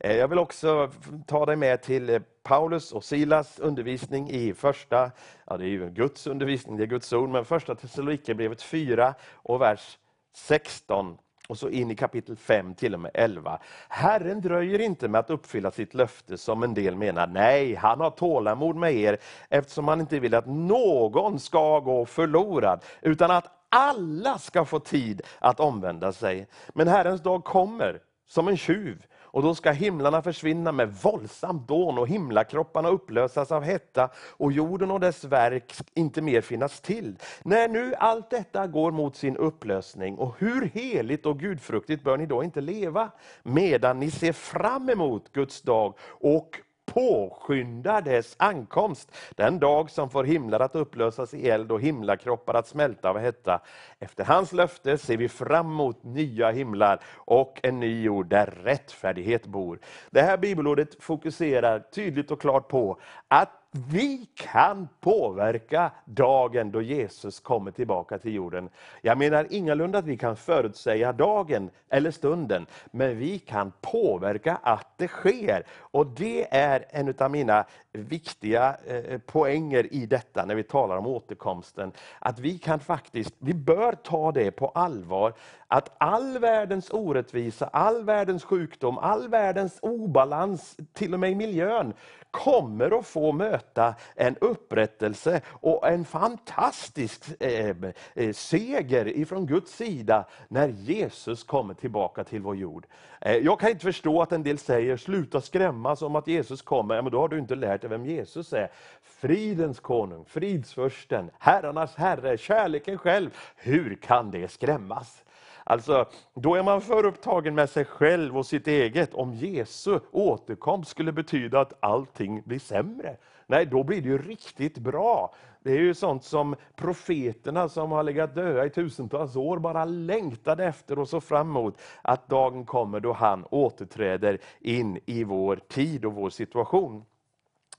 Eh, 0.00 0.16
jag 0.16 0.28
vill 0.28 0.38
också 0.38 0.90
ta 1.26 1.46
dig 1.46 1.56
med 1.56 1.82
till 1.82 2.20
Paulus 2.42 2.92
och 2.92 3.04
Silas 3.04 3.58
undervisning 3.58 4.30
i 4.30 4.54
första, 4.54 5.10
ja 5.46 5.56
det 5.56 5.64
är 5.64 5.68
ju 5.68 5.90
Guds 5.90 6.26
undervisning, 6.26 6.76
det 6.76 6.84
är 6.84 6.86
Guds 6.86 7.12
ord, 7.12 7.28
men 7.28 7.44
första 7.44 7.74
Thessalonikerbrevet 7.74 8.62
4 8.62 9.14
och 9.32 9.60
vers 9.60 9.98
16 10.34 11.18
och 11.48 11.58
så 11.58 11.68
in 11.68 11.90
i 11.90 11.94
kapitel 11.94 12.36
5 12.36 12.74
till 12.74 12.94
och 12.94 13.00
med 13.00 13.10
11. 13.14 13.58
Herren 13.88 14.40
dröjer 14.40 14.78
inte 14.78 15.08
med 15.08 15.18
att 15.18 15.30
uppfylla 15.30 15.70
sitt 15.70 15.94
löfte 15.94 16.38
som 16.38 16.62
en 16.62 16.74
del 16.74 16.96
menar. 16.96 17.26
Nej, 17.26 17.74
han 17.74 18.00
har 18.00 18.10
tålamod 18.10 18.76
med 18.76 18.94
er 18.94 19.18
eftersom 19.48 19.88
han 19.88 20.00
inte 20.00 20.18
vill 20.18 20.34
att 20.34 20.46
någon 20.46 21.40
ska 21.40 21.80
gå 21.80 22.06
förlorad, 22.06 22.80
utan 23.00 23.30
att 23.30 23.44
alla 23.68 24.38
ska 24.38 24.64
få 24.64 24.80
tid 24.80 25.22
att 25.38 25.60
omvända 25.60 26.12
sig. 26.12 26.46
Men 26.68 26.88
Herrens 26.88 27.22
dag 27.22 27.44
kommer 27.44 28.00
som 28.26 28.48
en 28.48 28.56
tjuv. 28.56 29.06
Och 29.30 29.42
då 29.42 29.54
ska 29.54 29.70
himlarna 29.70 30.22
försvinna 30.22 30.72
med 30.72 30.94
våldsamt 31.02 31.68
dån 31.68 31.98
och 31.98 32.08
himlakropparna 32.08 32.88
upplösas 32.88 33.52
av 33.52 33.62
hetta 33.62 34.10
och 34.16 34.52
jorden 34.52 34.90
och 34.90 35.00
dess 35.00 35.24
verk 35.24 35.74
inte 35.94 36.22
mer 36.22 36.40
finnas 36.40 36.80
till. 36.80 37.16
När 37.42 37.68
nu 37.68 37.94
allt 37.94 38.30
detta 38.30 38.66
går 38.66 38.90
mot 38.90 39.16
sin 39.16 39.36
upplösning, 39.36 40.18
och 40.18 40.34
hur 40.38 40.70
heligt 40.74 41.26
och 41.26 41.40
gudfruktigt 41.40 42.04
bör 42.04 42.16
ni 42.16 42.26
då 42.26 42.44
inte 42.44 42.60
leva, 42.60 43.10
medan 43.42 44.00
ni 44.00 44.10
ser 44.10 44.32
fram 44.32 44.90
emot 44.90 45.32
Guds 45.32 45.62
dag 45.62 45.94
och 46.20 46.60
påskyndar 46.94 48.02
dess 48.02 48.36
ankomst. 48.38 49.16
Den 49.30 49.58
dag 49.58 49.90
som 49.90 50.10
får 50.10 50.24
himlar 50.24 50.60
att 50.60 50.76
upplösas 50.76 51.34
i 51.34 51.50
eld 51.50 51.72
och 51.72 51.80
himlakroppar 51.80 52.54
att 52.54 52.66
smälta 52.66 53.10
av 53.10 53.18
hetta. 53.18 53.60
Efter 53.98 54.24
hans 54.24 54.52
löfte 54.52 54.98
ser 54.98 55.16
vi 55.16 55.28
fram 55.28 55.66
emot 55.66 56.04
nya 56.04 56.50
himlar 56.50 57.00
och 57.14 57.60
en 57.62 57.80
ny 57.80 58.02
jord 58.02 58.26
där 58.26 58.46
rättfärdighet 58.46 59.46
bor. 59.46 59.78
Det 60.10 60.22
här 60.22 60.36
bibelordet 60.36 61.02
fokuserar 61.02 61.78
tydligt 61.78 62.30
och 62.30 62.40
klart 62.40 62.68
på 62.68 63.00
att 63.28 63.57
vi 63.70 64.28
kan 64.34 64.88
påverka 65.00 65.90
dagen 66.04 66.70
då 66.70 66.82
Jesus 66.82 67.40
kommer 67.40 67.70
tillbaka 67.70 68.18
till 68.18 68.34
jorden. 68.34 68.68
Jag 69.02 69.18
menar 69.18 69.46
ingalunda 69.50 69.98
att 69.98 70.04
vi 70.04 70.16
kan 70.16 70.36
förutsäga 70.36 71.12
dagen 71.12 71.70
eller 71.88 72.10
stunden, 72.10 72.66
men 72.90 73.18
vi 73.18 73.38
kan 73.38 73.72
påverka 73.80 74.58
att 74.62 74.86
det 74.96 75.08
sker. 75.08 75.62
Och 75.70 76.06
Det 76.06 76.54
är 76.54 76.84
en 76.90 77.14
av 77.18 77.30
mina 77.30 77.64
viktiga 77.98 78.76
eh, 78.86 79.18
poänger 79.18 79.94
i 79.94 80.06
detta 80.06 80.44
när 80.44 80.54
vi 80.54 80.62
talar 80.62 80.96
om 80.96 81.06
återkomsten. 81.06 81.92
Att 82.18 82.38
vi 82.38 82.58
kan 82.58 82.80
faktiskt, 82.80 83.34
vi 83.38 83.54
bör 83.54 83.92
ta 83.92 84.32
det 84.32 84.50
på 84.50 84.68
allvar, 84.68 85.34
att 85.68 85.96
all 85.98 86.38
världens 86.38 86.90
orättvisa, 86.90 87.66
all 87.66 88.04
världens 88.04 88.44
sjukdom, 88.44 88.98
all 88.98 89.28
världens 89.28 89.78
obalans, 89.82 90.76
till 90.92 91.14
och 91.14 91.20
med 91.20 91.30
i 91.30 91.34
miljön, 91.34 91.94
kommer 92.30 92.98
att 92.98 93.06
få 93.06 93.32
möta 93.32 93.94
en 94.14 94.36
upprättelse 94.40 95.40
och 95.46 95.88
en 95.88 96.04
fantastisk 96.04 97.24
eh, 97.40 97.76
eh, 98.14 98.32
seger 98.32 99.08
ifrån 99.08 99.46
Guds 99.46 99.76
sida 99.76 100.24
när 100.48 100.68
Jesus 100.68 101.44
kommer 101.44 101.74
tillbaka 101.74 102.24
till 102.24 102.42
vår 102.42 102.56
jord. 102.56 102.86
Eh, 103.20 103.36
jag 103.36 103.60
kan 103.60 103.70
inte 103.70 103.84
förstå 103.84 104.22
att 104.22 104.32
en 104.32 104.42
del 104.42 104.58
säger, 104.58 104.96
sluta 104.96 105.40
skrämmas 105.40 106.02
om 106.02 106.16
att 106.16 106.28
Jesus 106.28 106.62
kommer. 106.62 106.94
Ja, 106.94 107.02
men 107.02 107.12
då 107.12 107.20
har 107.20 107.28
du 107.28 107.38
inte 107.38 107.54
lärt 107.54 107.84
vem 107.88 108.06
Jesus 108.06 108.52
är. 108.52 108.70
Fridens 109.02 109.80
konung, 109.80 110.24
fridsförsten, 110.24 111.30
herrarnas 111.38 111.94
herre, 111.96 112.38
kärleken 112.38 112.98
själv. 112.98 113.30
Hur 113.56 113.94
kan 113.94 114.30
det 114.30 114.50
skrämmas? 114.50 115.24
Alltså, 115.64 116.06
då 116.34 116.54
är 116.54 116.62
man 116.62 116.80
för 116.80 117.06
upptagen 117.06 117.54
med 117.54 117.70
sig 117.70 117.84
själv 117.84 118.38
och 118.38 118.46
sitt 118.46 118.66
eget. 118.66 119.14
Om 119.14 119.34
Jesu 119.34 120.00
återkomst 120.10 120.90
skulle 120.90 121.12
betyda 121.12 121.60
att 121.60 121.72
allting 121.80 122.42
blir 122.44 122.58
sämre. 122.58 123.16
Nej, 123.46 123.66
då 123.66 123.82
blir 123.82 124.02
det 124.02 124.08
ju 124.08 124.18
riktigt 124.18 124.78
bra. 124.78 125.34
Det 125.62 125.72
är 125.72 125.78
ju 125.78 125.94
sånt 125.94 126.24
som 126.24 126.56
profeterna 126.76 127.68
som 127.68 127.92
har 127.92 128.02
legat 128.02 128.34
döda 128.34 128.66
i 128.66 128.70
tusentals 128.70 129.36
år 129.36 129.58
bara 129.58 129.84
längtade 129.84 130.64
efter 130.64 130.98
och 130.98 131.08
så 131.08 131.20
fram 131.20 131.48
emot 131.48 131.80
att 132.02 132.28
dagen 132.28 132.66
kommer 132.66 133.00
då 133.00 133.12
han 133.12 133.44
återträder 133.50 134.38
in 134.60 135.00
i 135.06 135.24
vår 135.24 135.56
tid 135.56 136.04
och 136.04 136.14
vår 136.14 136.30
situation. 136.30 137.04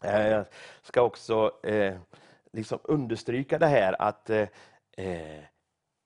Eh, 0.04 0.28
jag 0.28 0.46
ska 0.82 1.02
också 1.02 1.52
eh, 1.64 1.96
liksom 2.54 2.80
understryka 2.84 3.60
det 3.60 3.68
här 3.68 4.02
att 4.02 4.30
eh, 4.30 4.48
eh 4.98 5.44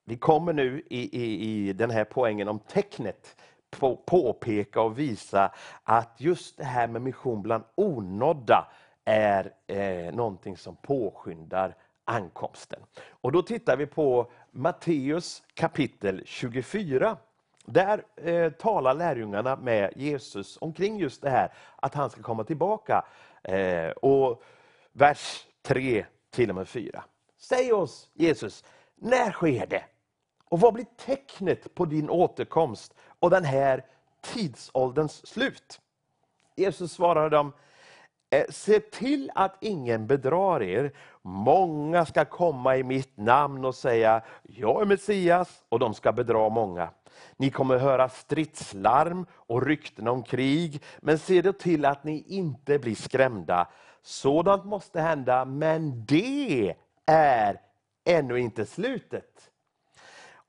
vi 0.06 0.16
kommer 0.16 0.52
nu 0.52 0.82
i, 0.90 1.22
i, 1.22 1.46
i 1.68 1.72
den 1.72 1.90
här 1.90 2.04
poängen 2.04 2.48
om 2.48 2.58
tecknet 2.58 3.36
på, 3.70 3.96
påpeka 3.96 4.80
och 4.80 4.98
visa 4.98 5.52
att 5.82 6.20
just 6.20 6.56
det 6.56 6.64
här 6.64 6.88
med 6.88 7.02
mission 7.02 7.42
bland 7.42 7.64
onådda 7.74 8.68
är 9.04 9.52
eh, 9.66 10.14
någonting 10.14 10.56
som 10.56 10.76
påskyndar 10.76 11.76
ankomsten. 12.04 12.80
Och 13.10 13.32
Då 13.32 13.42
tittar 13.42 13.76
vi 13.76 13.86
på 13.86 14.30
Matteus 14.50 15.42
kapitel 15.54 16.22
24. 16.24 17.16
Där 17.66 18.04
eh, 18.16 18.52
talar 18.52 18.94
lärjungarna 18.94 19.56
med 19.56 19.92
Jesus 19.96 20.58
omkring 20.60 20.98
just 20.98 21.22
det 21.22 21.30
här 21.30 21.52
att 21.76 21.94
han 21.94 22.10
ska 22.10 22.22
komma 22.22 22.44
tillbaka. 22.44 23.04
Eh, 23.44 23.90
och 23.90 24.42
Vers 24.92 25.46
3 25.62 26.06
till 26.30 26.50
och 26.50 26.56
med 26.56 26.68
4. 26.68 27.04
Säg 27.38 27.72
oss 27.72 28.10
Jesus, 28.14 28.64
när 28.94 29.30
sker 29.30 29.66
det? 29.66 29.84
Och 30.44 30.60
vad 30.60 30.74
blir 30.74 30.86
tecknet 31.06 31.74
på 31.74 31.84
din 31.84 32.10
återkomst 32.10 32.94
och 33.18 33.30
den 33.30 33.44
här 33.44 33.84
tidsålderns 34.20 35.26
slut? 35.26 35.80
Jesus 36.56 36.92
svarade 36.92 37.36
dem, 37.36 37.52
eh, 38.30 38.44
Se 38.48 38.80
till 38.80 39.30
att 39.34 39.56
ingen 39.60 40.06
bedrar 40.06 40.62
er. 40.62 40.92
Många 41.22 42.06
ska 42.06 42.24
komma 42.24 42.76
i 42.76 42.82
mitt 42.82 43.16
namn 43.16 43.64
och 43.64 43.74
säga, 43.74 44.22
jag 44.42 44.82
är 44.82 44.86
Messias, 44.86 45.64
och 45.68 45.78
de 45.78 45.94
ska 45.94 46.12
bedra 46.12 46.48
många. 46.48 46.90
Ni 47.36 47.50
kommer 47.50 47.78
höra 47.78 48.08
stridslarm 48.08 49.26
och 49.32 49.66
rykten 49.66 50.08
om 50.08 50.22
krig, 50.22 50.82
men 51.00 51.18
se 51.18 51.42
då 51.42 51.52
till 51.52 51.84
att 51.84 52.04
ni 52.04 52.24
inte 52.28 52.78
blir 52.78 52.94
skrämda. 52.94 53.68
Sådant 54.02 54.64
måste 54.64 55.00
hända, 55.00 55.44
men 55.44 56.04
det 56.06 56.74
är 57.06 57.60
ännu 58.04 58.40
inte 58.40 58.66
slutet. 58.66 59.50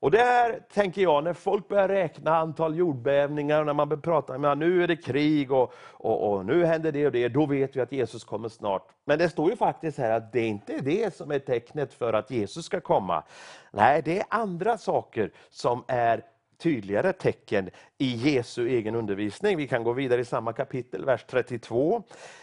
Och 0.00 0.10
där 0.10 0.60
tänker 0.72 1.02
jag, 1.02 1.24
när 1.24 1.32
folk 1.32 1.68
börjar 1.68 1.88
räkna 1.88 2.36
antal 2.36 2.76
jordbävningar, 2.76 3.64
när 3.64 3.72
man 3.72 3.88
börjar 3.88 4.00
prata 4.00 4.36
om 4.36 4.44
att 4.44 4.58
nu 4.58 4.82
är 4.82 4.88
det 4.88 4.96
krig 4.96 5.52
och, 5.52 5.74
och, 5.92 6.32
och, 6.32 6.46
nu 6.46 6.64
händer 6.64 6.92
det 6.92 7.06
och 7.06 7.12
det, 7.12 7.28
då 7.28 7.46
vet 7.46 7.76
vi 7.76 7.80
att 7.80 7.92
Jesus 7.92 8.24
kommer 8.24 8.48
snart. 8.48 8.88
Men 9.04 9.18
det 9.18 9.28
står 9.28 9.50
ju 9.50 9.56
faktiskt 9.56 9.98
här 9.98 10.10
att 10.10 10.32
det 10.32 10.46
inte 10.46 10.72
är 10.74 10.80
det 10.80 11.14
som 11.14 11.30
är 11.30 11.38
tecknet 11.38 11.94
för 11.94 12.12
att 12.12 12.30
Jesus 12.30 12.64
ska 12.64 12.80
komma. 12.80 13.22
Nej, 13.70 14.02
det 14.04 14.18
är 14.18 14.24
andra 14.30 14.78
saker 14.78 15.30
som 15.50 15.84
är 15.88 16.22
tydligare 16.58 17.12
tecken 17.12 17.70
i 17.98 18.14
Jesu 18.14 18.68
egen 18.68 18.94
undervisning. 18.94 19.56
Vi 19.56 19.68
kan 19.68 19.84
gå 19.84 19.92
vidare 19.92 20.20
i 20.20 20.24
samma 20.24 20.52
kapitel, 20.52 21.04
vers 21.04 21.24
32. 21.28 22.02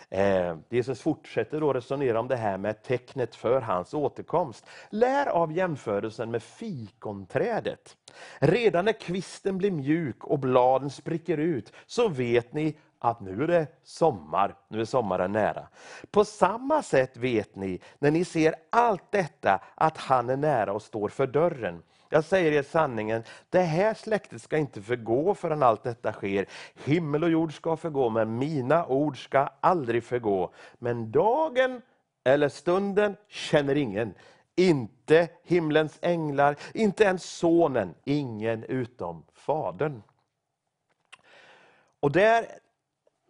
Eh, 0.09 0.57
Jesus 0.69 1.01
fortsätter 1.01 1.59
då 1.59 1.73
resonera 1.73 2.19
om 2.19 2.27
det 2.27 2.35
här 2.35 2.57
med 2.57 2.83
tecknet 2.83 3.35
för 3.35 3.61
hans 3.61 3.93
återkomst. 3.93 4.65
Lär 4.89 5.25
av 5.25 5.51
jämförelsen 5.51 6.31
med 6.31 6.43
fikonträdet. 6.43 7.97
Redan 8.39 8.85
när 8.85 8.99
kvisten 8.99 9.57
blir 9.57 9.71
mjuk 9.71 10.23
och 10.23 10.39
bladen 10.39 10.89
spricker 10.89 11.37
ut, 11.37 11.73
så 11.85 12.07
vet 12.07 12.53
ni 12.53 12.77
att 12.99 13.21
nu 13.21 13.43
är 13.43 13.47
det 13.47 13.67
sommar, 13.83 14.55
nu 14.67 14.81
är 14.81 14.85
sommaren 14.85 15.31
nära. 15.31 15.67
På 16.11 16.25
samma 16.25 16.83
sätt 16.83 17.17
vet 17.17 17.55
ni, 17.55 17.79
när 17.99 18.11
ni 18.11 18.25
ser 18.25 18.55
allt 18.69 19.11
detta, 19.11 19.59
att 19.75 19.97
han 19.97 20.29
är 20.29 20.37
nära 20.37 20.73
och 20.73 20.81
står 20.81 21.09
för 21.09 21.27
dörren. 21.27 21.81
Jag 22.13 22.23
säger 22.23 22.51
er 22.51 22.63
sanningen, 22.63 23.23
det 23.49 23.61
här 23.61 23.93
släktet 23.93 24.41
ska 24.41 24.57
inte 24.57 24.81
förgå 24.81 25.35
förrän 25.35 25.63
allt 25.63 25.83
detta 25.83 26.13
sker. 26.13 26.45
Himmel 26.85 27.23
och 27.23 27.29
jord 27.29 27.53
ska 27.53 27.77
förgå, 27.77 28.09
men 28.09 28.37
mina 28.37 28.85
ord 28.85 29.23
ska 29.23 29.49
aldrig 29.61 30.03
förgå. 30.03 30.53
Men 30.79 31.11
dagen 31.11 31.81
eller 32.23 32.49
stunden 32.49 33.15
känner 33.27 33.75
ingen, 33.75 34.13
inte 34.55 35.27
himlens 35.43 35.99
änglar, 36.01 36.55
inte 36.73 37.03
ens 37.03 37.23
sonen, 37.23 37.93
ingen 38.03 38.63
utom 38.63 39.25
fadern. 39.33 40.01
Och 41.99 42.11
där 42.11 42.45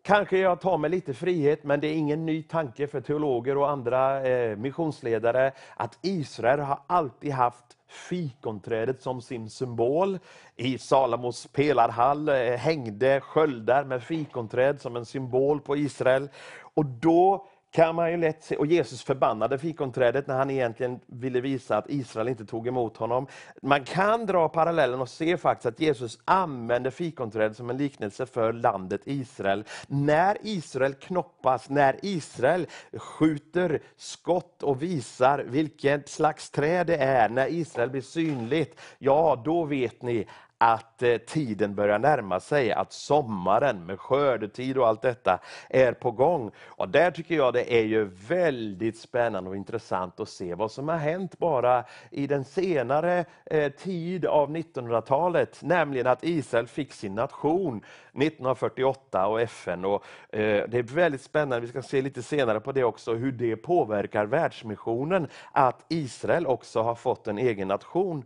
kanske 0.02 0.38
jag 0.38 0.62
tar 0.62 0.78
mig 0.78 0.90
lite 0.90 1.14
frihet, 1.14 1.64
men 1.64 1.80
det 1.80 1.88
är 1.88 1.96
ingen 1.96 2.26
ny 2.26 2.44
tanke 2.44 2.88
för 2.88 3.02
teologer 3.02 3.58
och 3.58 3.70
andra 3.70 4.28
eh, 4.28 4.58
missionsledare, 4.58 5.52
att 5.76 6.00
Israel 6.02 6.60
har 6.60 6.80
alltid 6.88 7.32
haft 7.32 7.78
fikonträdet 7.94 9.02
som 9.02 9.22
sin 9.22 9.50
symbol. 9.50 10.20
I 10.56 10.78
Salomos 10.78 11.48
pelarhall 11.48 12.30
eh, 12.30 12.36
hängde 12.36 13.22
sköldar 13.22 13.84
med 13.84 14.04
fikonträd 14.04 14.82
som 14.82 14.96
en 14.96 15.06
symbol 15.06 15.62
på 15.62 15.78
Israel. 15.78 16.30
Och 16.74 16.86
då 16.86 17.48
kan 17.74 17.96
man 17.96 18.12
ju 18.12 18.18
lätt 18.18 18.44
se, 18.44 18.56
och 18.56 18.66
Jesus 18.66 19.04
förbannade 19.04 19.58
fikonträdet 19.58 20.28
när 20.28 20.38
han 20.38 20.50
egentligen 20.50 21.00
ville 21.08 21.42
visa 21.42 21.78
att 21.78 21.90
Israel 21.90 22.28
inte 22.28 22.46
tog 22.46 22.68
emot 22.68 22.98
honom. 22.98 23.28
Man 23.62 23.84
kan 23.84 24.26
dra 24.26 24.50
parallellen 24.50 25.02
och 25.02 25.10
se 25.10 25.38
faktiskt 25.38 25.66
att 25.66 25.80
Jesus 25.80 26.20
använde 26.26 26.92
fikonträdet 26.92 27.58
som 27.58 27.70
en 27.70 27.78
liknelse 27.78 28.26
för 28.26 28.54
landet 28.54 29.02
Israel. 29.06 29.64
När 29.88 30.38
Israel 30.42 30.94
knoppas, 30.94 31.70
när 31.70 32.00
Israel 32.02 32.68
skjuter 32.94 33.82
skott 33.98 34.64
och 34.64 34.82
visar 34.82 35.40
vilket 35.40 36.10
slags 36.10 36.50
träd 36.50 36.88
det 36.88 36.98
är, 36.98 37.30
när 37.30 37.48
Israel 37.48 37.90
blir 37.90 38.02
synligt, 38.02 38.80
ja 39.00 39.42
då 39.46 39.66
vet 39.66 40.02
ni 40.02 40.28
att 40.64 41.04
eh, 41.04 41.18
tiden 41.18 41.76
börjar 41.76 42.00
närma 42.00 42.40
sig, 42.40 42.72
att 42.72 42.94
sommaren 42.94 43.86
med 43.86 44.00
skördetid 44.00 44.78
och 44.78 44.88
allt 44.88 45.02
detta 45.02 45.40
är 45.70 45.94
på 45.94 46.12
gång. 46.12 46.52
Och 46.66 46.90
där 46.90 47.12
tycker 47.12 47.36
jag 47.36 47.54
det 47.54 47.74
är 47.74 47.84
ju 47.84 48.10
väldigt 48.28 48.98
spännande 48.98 49.50
och 49.50 49.56
intressant 49.56 50.20
att 50.20 50.30
se 50.30 50.56
vad 50.56 50.72
som 50.72 50.88
har 50.88 50.98
hänt 50.98 51.38
bara 51.38 51.84
i 52.12 52.28
den 52.28 52.46
senare 52.46 53.26
eh, 53.46 53.72
tid 53.72 54.26
av 54.26 54.56
1900-talet, 54.56 55.60
nämligen 55.62 56.08
att 56.08 56.24
Israel 56.24 56.68
fick 56.68 56.94
sin 56.94 57.16
nation 57.16 57.78
1948 57.78 59.28
och 59.28 59.42
FN. 59.42 59.86
Och, 59.86 60.06
eh, 60.30 60.70
det 60.70 60.78
är 60.78 60.84
väldigt 60.96 61.22
spännande, 61.22 61.60
vi 61.60 61.68
ska 61.68 61.82
se 61.82 62.02
lite 62.02 62.24
senare 62.24 62.60
på 62.60 62.72
det 62.72 62.84
också, 62.84 63.14
hur 63.14 63.32
det 63.32 63.56
påverkar 63.56 64.26
världsmissionen, 64.26 65.28
att 65.52 65.86
Israel 65.88 66.48
också 66.48 66.82
har 66.82 66.96
fått 66.96 67.28
en 67.28 67.38
egen 67.38 67.68
nation. 67.68 68.26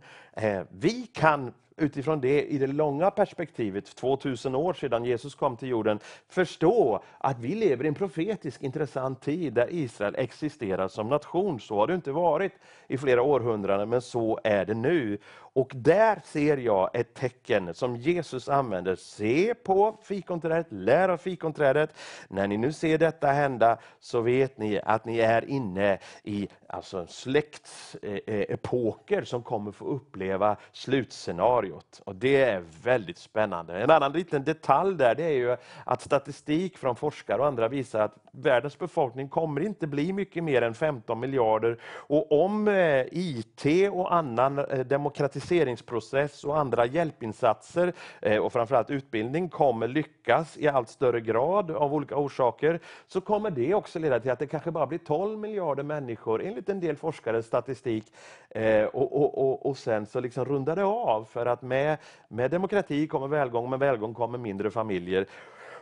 Vi 0.70 1.06
kan 1.06 1.52
utifrån 1.78 2.20
det 2.20 2.44
i 2.44 2.58
det 2.58 2.66
långa 2.66 3.10
perspektivet, 3.10 3.96
2000 3.96 4.54
år 4.54 4.72
sedan 4.72 5.04
Jesus 5.04 5.34
kom 5.34 5.56
till 5.56 5.68
jorden, 5.68 5.98
förstå 6.28 7.02
att 7.18 7.38
vi 7.38 7.54
lever 7.54 7.84
i 7.84 7.88
en 7.88 7.94
profetisk 7.94 8.62
intressant 8.62 9.20
tid 9.20 9.52
där 9.52 9.66
Israel 9.70 10.14
existerar 10.18 10.88
som 10.88 11.08
nation. 11.08 11.60
Så 11.60 11.74
har 11.74 11.86
det 11.86 11.94
inte 11.94 12.12
varit 12.12 12.52
i 12.88 12.98
flera 12.98 13.22
århundraden, 13.22 13.88
men 13.88 14.02
så 14.02 14.40
är 14.44 14.64
det 14.64 14.74
nu. 14.74 15.18
Och 15.58 15.72
där 15.74 16.20
ser 16.24 16.56
jag 16.56 16.90
ett 16.92 17.14
tecken 17.14 17.74
som 17.74 17.96
Jesus 17.96 18.48
använder. 18.48 18.96
Se 18.96 19.54
på 19.54 19.98
fikonträdet, 20.02 20.66
lär 20.70 21.08
av 21.08 21.16
fikonträdet. 21.16 21.94
När 22.28 22.48
ni 22.48 22.56
nu 22.56 22.72
ser 22.72 22.98
detta 22.98 23.26
hända 23.26 23.78
så 24.00 24.20
vet 24.20 24.58
ni 24.58 24.80
att 24.84 25.04
ni 25.04 25.18
är 25.18 25.44
inne 25.44 25.98
i 26.22 26.48
alltså, 26.66 27.06
släktsepoker 27.06 29.16
eh, 29.16 29.18
eh, 29.18 29.24
som 29.24 29.42
kommer 29.42 29.72
få 29.72 29.84
uppleva 29.84 30.56
slutscenariot. 30.72 32.02
Och 32.04 32.16
det 32.16 32.42
är 32.42 32.62
väldigt 32.82 33.18
spännande. 33.18 33.78
En 33.78 33.90
annan 33.90 34.12
liten 34.12 34.44
detalj 34.44 34.96
där 34.96 35.14
det 35.14 35.24
är 35.24 35.36
ju 35.36 35.56
att 35.84 36.02
statistik 36.02 36.78
från 36.78 36.96
forskare 36.96 37.40
och 37.40 37.46
andra 37.46 37.68
visar 37.68 38.00
att 38.00 38.16
världens 38.32 38.78
befolkning 38.78 39.28
kommer 39.28 39.60
inte 39.60 39.86
bli 39.86 40.12
mycket 40.12 40.44
mer 40.44 40.62
än 40.62 40.74
15 40.74 41.20
miljarder. 41.20 41.78
Och 41.84 42.44
om 42.44 42.68
eh, 42.68 43.04
IT 43.10 43.90
och 43.92 44.14
annan 44.14 44.64
demokratisering 44.86 45.47
demokratiseringsprocess 45.48 46.44
och 46.44 46.58
andra 46.58 46.86
hjälpinsatser 46.86 47.92
eh, 48.22 48.38
och 48.38 48.52
framförallt 48.52 48.90
utbildning 48.90 49.48
kommer 49.48 49.88
lyckas 49.88 50.56
i 50.56 50.68
allt 50.68 50.88
större 50.88 51.20
grad 51.20 51.70
av 51.70 51.94
olika 51.94 52.16
orsaker, 52.16 52.80
så 53.06 53.20
kommer 53.20 53.50
det 53.50 53.74
också 53.74 53.98
leda 53.98 54.20
till 54.20 54.30
att 54.30 54.38
det 54.38 54.46
kanske 54.46 54.70
bara 54.70 54.86
blir 54.86 54.98
12 54.98 55.38
miljarder 55.38 55.82
människor 55.82 56.42
enligt 56.42 56.68
en 56.68 56.80
del 56.80 56.96
forskares 56.96 57.46
statistik. 57.46 58.04
Eh, 58.50 58.84
och, 58.84 59.16
och, 59.16 59.38
och, 59.38 59.66
och 59.66 59.78
sen 59.78 60.06
så 60.06 60.20
liksom 60.20 60.44
rundar 60.44 60.76
det 60.76 60.84
av, 60.84 61.24
för 61.24 61.46
att 61.46 61.62
med, 61.62 61.98
med 62.28 62.50
demokrati 62.50 63.06
kommer 63.06 63.28
välgång, 63.28 63.70
med 63.70 63.78
välgång 63.78 64.14
kommer 64.14 64.38
mindre 64.38 64.70
familjer. 64.70 65.26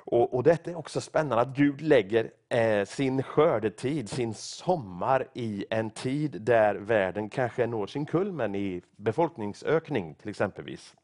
Och, 0.09 0.35
och 0.35 0.42
Detta 0.42 0.71
är 0.71 0.79
också 0.79 1.01
spännande, 1.01 1.42
att 1.42 1.57
Gud 1.57 1.81
lägger 1.81 2.31
eh, 2.49 2.85
sin 2.85 3.23
skördetid, 3.23 4.09
sin 4.09 4.35
sommar 4.35 5.29
i 5.35 5.66
en 5.71 5.90
tid 5.90 6.42
där 6.42 6.75
världen 6.75 7.29
kanske 7.29 7.66
når 7.66 7.87
sin 7.87 8.07
kulmen 8.07 8.55
i 8.55 8.83
befolkningsökning 8.97 10.14
till 10.14 10.29
exempelvis. 10.29 10.95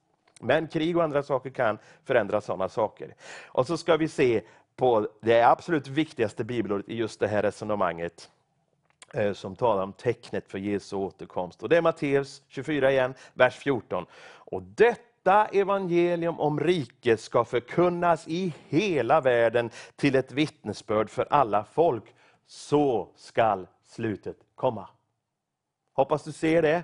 Men 0.41 0.69
krig 0.69 0.97
och 0.97 1.05
andra 1.05 1.23
saker 1.23 1.51
kan 1.51 1.79
förändra 2.05 2.41
sådana 2.41 2.69
saker. 2.69 3.15
Och 3.47 3.67
så 3.67 3.77
ska 3.77 3.97
vi 3.97 4.09
se 4.09 4.43
på 4.77 5.09
det 5.21 5.43
absolut 5.43 5.89
viktigaste 5.89 6.45
bibelordet 6.45 6.89
i 6.89 6.97
just 6.97 7.21
det 7.21 7.29
här 7.29 7.43
resonemanget 7.43 8.31
eh, 9.15 9.33
som 9.33 9.57
talar 9.57 9.83
om 9.83 9.93
tecknet 9.93 10.49
för 10.49 10.59
Jesu 10.59 10.97
återkomst. 10.97 11.63
Och 11.63 11.69
Det 11.69 11.77
är 11.77 11.83
Matteus 11.83 12.43
24 12.49 12.93
igen, 12.93 13.15
vers 13.35 13.57
14. 13.57 14.07
Och 14.25 14.63
detta 14.63 15.12
detta 15.23 15.45
evangelium 15.47 16.41
om 16.41 16.61
riket 16.61 17.21
ska 17.21 17.45
förkunnas 17.45 18.29
i 18.29 18.55
hela 18.69 19.21
världen 19.21 19.71
till 19.97 20.17
ett 20.17 20.33
vittnesbörd 20.33 21.11
för 21.11 21.27
alla 21.31 21.65
folk. 21.65 22.05
Så 22.47 23.09
skall 23.17 23.67
slutet 23.85 24.37
komma. 24.55 24.89
Hoppas 25.95 26.25
du 26.25 26.33
ser 26.33 26.63
det, 26.63 26.83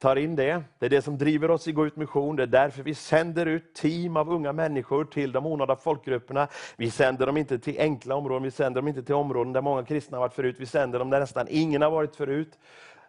tar 0.00 0.16
in 0.16 0.36
det. 0.36 0.62
Det 0.78 0.86
är 0.86 0.90
det 0.90 1.02
som 1.02 1.18
driver 1.18 1.50
oss 1.50 1.68
i 1.68 1.72
Gå 1.72 1.86
ut 1.86 1.96
mission. 1.96 2.36
Det 2.36 2.42
är 2.42 2.46
därför 2.46 2.82
vi 2.82 2.94
sänder 2.94 3.46
ut 3.46 3.74
team 3.74 4.16
av 4.16 4.30
unga 4.30 4.52
människor 4.52 5.04
till 5.04 5.32
de 5.32 5.46
onådda 5.46 5.76
folkgrupperna. 5.76 6.48
Vi 6.76 6.90
sänder 6.90 7.26
dem 7.26 7.36
inte 7.36 7.58
till 7.58 7.80
enkla 7.80 8.14
områden, 8.14 8.42
vi 8.42 8.50
sänder 8.50 8.80
dem 8.80 8.88
inte 8.88 9.02
till 9.02 9.14
områden 9.14 9.52
där 9.52 9.62
många 9.62 9.84
kristna 9.84 10.16
har 10.16 10.22
varit 10.22 10.34
förut. 10.34 10.56
Vi 10.58 10.66
sänder 10.66 10.98
dem 10.98 11.10
där 11.10 11.20
nästan 11.20 11.46
ingen 11.50 11.82
har 11.82 11.90
varit 11.90 12.16
förut. 12.16 12.58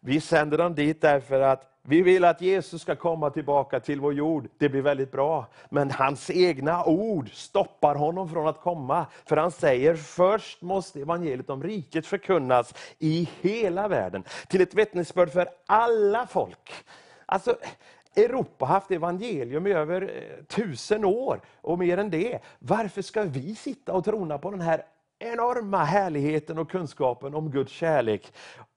Vi 0.06 0.22
sänder 0.22 0.58
dem 0.58 0.76
dit 0.76 1.02
därför 1.02 1.42
att 1.42 1.70
vi 1.82 2.02
vill 2.02 2.26
att 2.26 2.42
Jesus 2.42 2.82
ska 2.82 2.96
komma 2.96 3.30
tillbaka 3.30 3.80
till 3.80 4.00
vår 4.00 4.14
jord. 4.14 4.48
Det 4.58 4.70
blir 4.70 4.82
väldigt 4.82 5.12
bra. 5.12 5.48
Men 5.70 5.92
hans 5.92 6.30
egna 6.30 6.86
ord 6.86 7.30
stoppar 7.34 7.96
honom 7.96 8.30
från 8.30 8.48
att 8.48 8.62
komma. 8.62 9.06
För 9.26 9.38
han 9.38 9.52
säger, 9.52 9.96
först 9.96 10.62
måste 10.62 11.02
evangeliet 11.02 11.50
om 11.50 11.64
riket 11.64 12.08
förkunnas 12.08 12.74
i 13.00 13.30
hela 13.42 13.88
världen. 13.88 14.24
Till 14.48 14.62
ett 14.62 14.74
vittnesbörd 14.74 15.32
för 15.32 15.48
alla 15.66 16.28
folk. 16.28 16.74
Alltså, 17.26 17.56
Europa 18.16 18.66
har 18.66 18.74
haft 18.74 18.92
evangelium 18.92 19.68
i 19.68 19.72
över 19.72 20.02
eh, 20.02 20.44
tusen 20.46 21.06
år 21.06 21.42
och 21.62 21.80
mer 21.80 21.98
än 21.98 22.10
det. 22.10 22.40
Varför 22.60 23.02
ska 23.02 23.24
vi 23.24 23.56
sitta 23.56 23.94
och 23.94 24.06
trona 24.06 24.38
på 24.38 24.52
den 24.52 24.62
här 24.62 24.84
enorma 25.20 25.84
härligheten 25.84 26.58
och 26.58 26.72
kunskapen 26.72 27.36
om 27.36 27.52
Guds 27.52 27.72
kärlek 27.72 28.34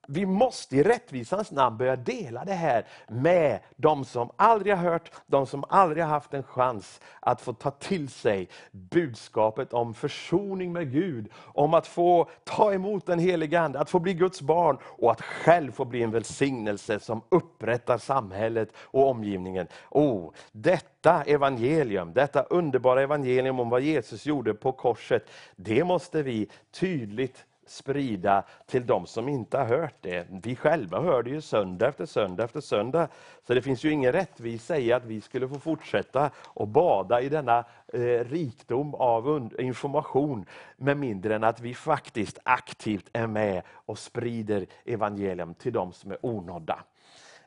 vi 0.07 0.27
måste 0.27 0.77
i 0.77 0.83
rättvisans 0.83 1.51
namn 1.51 1.77
börja 1.77 1.97
dela 1.97 2.45
det 2.45 2.53
här 2.53 2.87
med 3.09 3.61
de 3.77 4.05
som 4.05 4.31
aldrig 4.37 4.75
har 4.77 4.91
hört, 4.91 5.11
de 5.27 5.47
som 5.47 5.65
aldrig 5.69 6.05
har 6.05 6.11
haft 6.11 6.35
en 6.35 6.43
chans 6.43 7.01
att 7.21 7.41
få 7.41 7.53
ta 7.53 7.71
till 7.71 8.09
sig 8.09 8.49
budskapet 8.71 9.73
om 9.73 9.95
försoning 9.95 10.73
med 10.73 10.93
Gud, 10.93 11.29
om 11.37 11.75
att 11.75 11.87
få 11.87 12.29
ta 12.45 12.73
emot 12.73 13.07
den 13.07 13.19
helige 13.19 13.61
Ande, 13.61 13.79
att 13.79 13.91
få 13.91 13.99
bli 13.99 14.15
Guds 14.15 14.43
barn 14.43 14.79
och 14.83 15.11
att 15.11 15.23
själv 15.23 15.73
få 15.73 15.85
bli 15.85 16.03
en 16.03 16.11
välsignelse 16.11 17.01
som 17.01 17.23
upprättar 17.29 17.99
samhället 17.99 18.69
och 18.77 19.09
omgivningen. 19.09 19.67
Oh, 19.91 20.33
detta 20.53 21.23
evangelium, 21.23 22.13
detta 22.13 22.43
underbara 22.43 23.03
evangelium 23.03 23.61
om 23.61 23.71
vad 23.71 23.81
Jesus 23.81 24.27
gjorde 24.27 24.55
på 24.55 24.73
korset, 24.73 25.31
det 25.57 25.85
måste 25.85 26.23
vi 26.23 26.51
tydligt 26.71 27.45
sprida 27.67 28.45
till 28.67 28.87
de 28.87 29.07
som 29.07 29.29
inte 29.29 29.59
har 29.59 29.65
hört 29.65 29.95
det. 30.01 30.27
Vi 30.31 30.57
själva 30.57 31.01
hör 31.01 31.23
det 31.23 31.31
ju 31.31 31.41
söndag 31.41 31.89
efter 31.89 32.07
söndag 32.07 32.45
efter 32.45 32.61
söndag. 32.61 33.09
Så 33.47 33.55
det 33.55 33.63
finns 33.63 33.85
ju 33.85 33.91
ingen 33.91 34.13
rättvisa 34.13 34.79
i 34.79 34.93
att 34.93 35.05
vi 35.05 35.21
skulle 35.21 35.49
få 35.49 35.59
fortsätta 35.59 36.31
att 36.55 36.69
bada 36.69 37.21
i 37.21 37.29
denna 37.29 37.65
eh, 37.93 38.01
rikdom 38.25 38.95
av 38.95 39.51
information 39.59 40.47
med 40.77 40.97
mindre 40.97 41.35
än 41.35 41.45
att 41.45 41.61
vi 41.61 41.75
faktiskt 41.75 42.39
aktivt 42.43 43.09
är 43.13 43.27
med 43.27 43.63
och 43.71 43.99
sprider 43.99 44.67
evangelium 44.85 45.55
till 45.55 45.73
de 45.73 45.93
som 45.93 46.11
är 46.11 46.19
onådda. 46.21 46.85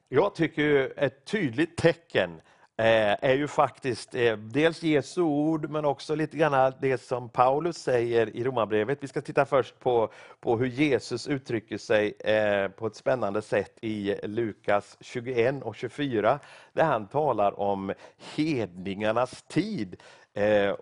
Jag 0.09 0.35
tycker 0.35 0.93
ett 0.97 1.25
tydligt 1.25 1.77
tecken 1.77 2.41
Eh, 2.79 3.15
är 3.21 3.33
ju 3.33 3.47
faktiskt 3.47 4.15
eh, 4.15 4.37
dels 4.37 4.83
Jesu 4.83 5.21
ord, 5.21 5.69
men 5.69 5.85
också 5.85 6.15
lite 6.15 6.37
grann 6.37 6.73
det 6.81 7.01
som 7.01 7.29
Paulus 7.29 7.77
säger 7.77 8.35
i 8.35 8.43
Romarbrevet. 8.43 8.97
Vi 9.01 9.07
ska 9.07 9.21
titta 9.21 9.45
först 9.45 9.79
på, 9.79 10.11
på 10.39 10.57
hur 10.57 10.65
Jesus 10.65 11.27
uttrycker 11.27 11.77
sig 11.77 12.13
eh, 12.19 12.67
på 12.67 12.87
ett 12.87 12.95
spännande 12.95 13.41
sätt 13.41 13.77
i 13.81 14.15
Lukas 14.23 14.97
21 14.99 15.63
och 15.63 15.75
24, 15.75 16.39
där 16.73 16.83
han 16.83 17.07
talar 17.07 17.59
om 17.59 17.93
hedningarnas 18.35 19.41
tid. 19.41 19.95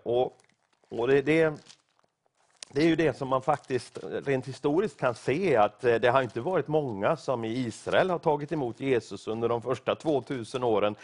Och, 0.02 0.36
och 0.88 1.08
det, 1.08 1.22
det 1.22 1.52
det 2.72 2.82
är 2.82 2.86
ju 2.86 2.96
det 2.96 3.16
som 3.16 3.28
man 3.28 3.42
faktiskt 3.42 3.98
rent 4.24 4.48
historiskt 4.48 5.00
kan 5.00 5.14
se, 5.14 5.56
att 5.56 5.84
eh, 5.84 5.94
det 5.94 6.08
har 6.08 6.22
inte 6.22 6.40
varit 6.40 6.68
många 6.68 7.16
som 7.16 7.44
i 7.44 7.58
Israel 7.58 8.10
har 8.10 8.18
tagit 8.18 8.52
emot 8.52 8.80
Jesus 8.80 9.28
under 9.28 9.48
de 9.48 9.62
första 9.62 9.94
2000 9.94 10.64
åren. 10.64 10.94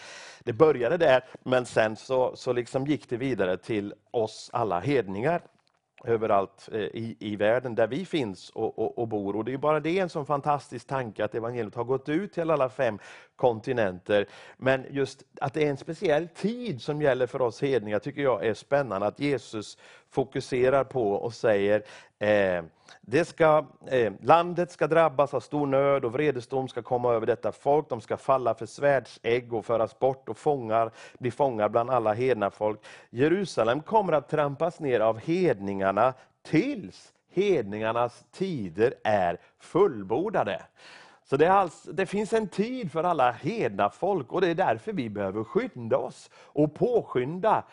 Det 0.40 0.52
började 0.52 0.96
där, 0.96 1.24
men 1.42 1.66
sen 1.66 1.96
så, 1.96 2.36
så 2.36 2.52
liksom 2.52 2.86
gick 2.86 3.08
det 3.08 3.16
vidare 3.16 3.56
till 3.56 3.94
oss 4.10 4.50
alla 4.52 4.80
hedningar 4.80 5.40
överallt 6.04 6.68
eh, 6.72 6.80
i, 6.80 7.16
i 7.20 7.36
världen 7.36 7.74
där 7.74 7.86
vi 7.86 8.04
finns 8.04 8.50
och, 8.50 8.78
och, 8.78 8.98
och, 8.98 9.08
bor. 9.08 9.36
Och 9.36 9.44
Det 9.44 9.52
är 9.52 9.58
bara 9.58 9.80
det 9.80 9.98
en 9.98 10.08
sån 10.08 10.26
fantastisk 10.26 10.86
tanke 10.86 11.24
att 11.24 11.34
evangeliet 11.34 11.74
har 11.74 11.84
gått 11.84 12.08
ut 12.08 12.32
till 12.32 12.50
alla 12.50 12.68
fem 12.68 12.98
kontinenter. 13.36 14.26
Men 14.56 14.86
just 14.90 15.22
att 15.40 15.54
det 15.54 15.64
är 15.64 15.70
en 15.70 15.76
speciell 15.76 16.28
tid 16.28 16.82
som 16.82 17.02
gäller 17.02 17.26
för 17.26 17.42
oss 17.42 17.62
hedningar 17.62 17.98
tycker 17.98 18.22
jag 18.22 18.46
är 18.46 18.54
spännande. 18.54 19.06
Att 19.06 19.20
Jesus 19.20 19.78
fokuserar 20.10 20.84
på 20.84 21.12
och 21.12 21.34
säger 21.34 21.82
eh, 22.18 22.64
det 23.00 23.24
ska, 23.24 23.66
eh, 23.86 24.12
landet 24.20 24.70
ska 24.70 24.86
drabbas 24.86 25.34
av 25.34 25.40
stor 25.40 25.66
nöd 25.66 26.04
och 26.04 26.12
vredesdom 26.12 26.68
ska 26.68 26.82
komma 26.82 27.12
över 27.12 27.26
detta 27.26 27.52
folk. 27.52 27.88
De 27.88 28.00
ska 28.00 28.16
falla 28.16 28.54
för 28.54 28.66
svärdsägg 28.66 29.52
och 29.52 29.64
föras 29.64 29.98
bort 29.98 30.28
och 30.28 30.38
fångar, 30.38 30.90
bli 31.18 31.30
fångar 31.30 31.68
bland 31.68 31.90
alla 31.90 32.12
hedna 32.12 32.50
folk. 32.50 32.80
Jerusalem 33.10 33.80
kommer 33.80 34.12
att 34.12 34.28
trampas 34.28 34.80
ner 34.80 35.00
av 35.00 35.18
hedningarna 35.18 36.14
tills 36.42 37.12
hedningarnas 37.30 38.24
tider 38.32 38.94
är 39.04 39.38
fullbordade. 39.58 40.62
Så 41.34 41.38
det, 41.38 41.52
alltså, 41.52 41.92
det, 41.92 42.06
finns 42.06 42.32
en 42.32 42.48
tid 42.48 42.92
för 42.92 43.04
alla 43.04 43.30
hedna 43.30 43.90
folk 43.90 44.32
och 44.32 44.40
det 44.40 44.48
är 44.48 44.54
därför 44.54 44.92
vi 44.92 45.10
behöver 45.10 45.44
skynda 45.44 45.96
oss 45.96 46.30
och 46.36 46.74
påskynda 46.74 47.64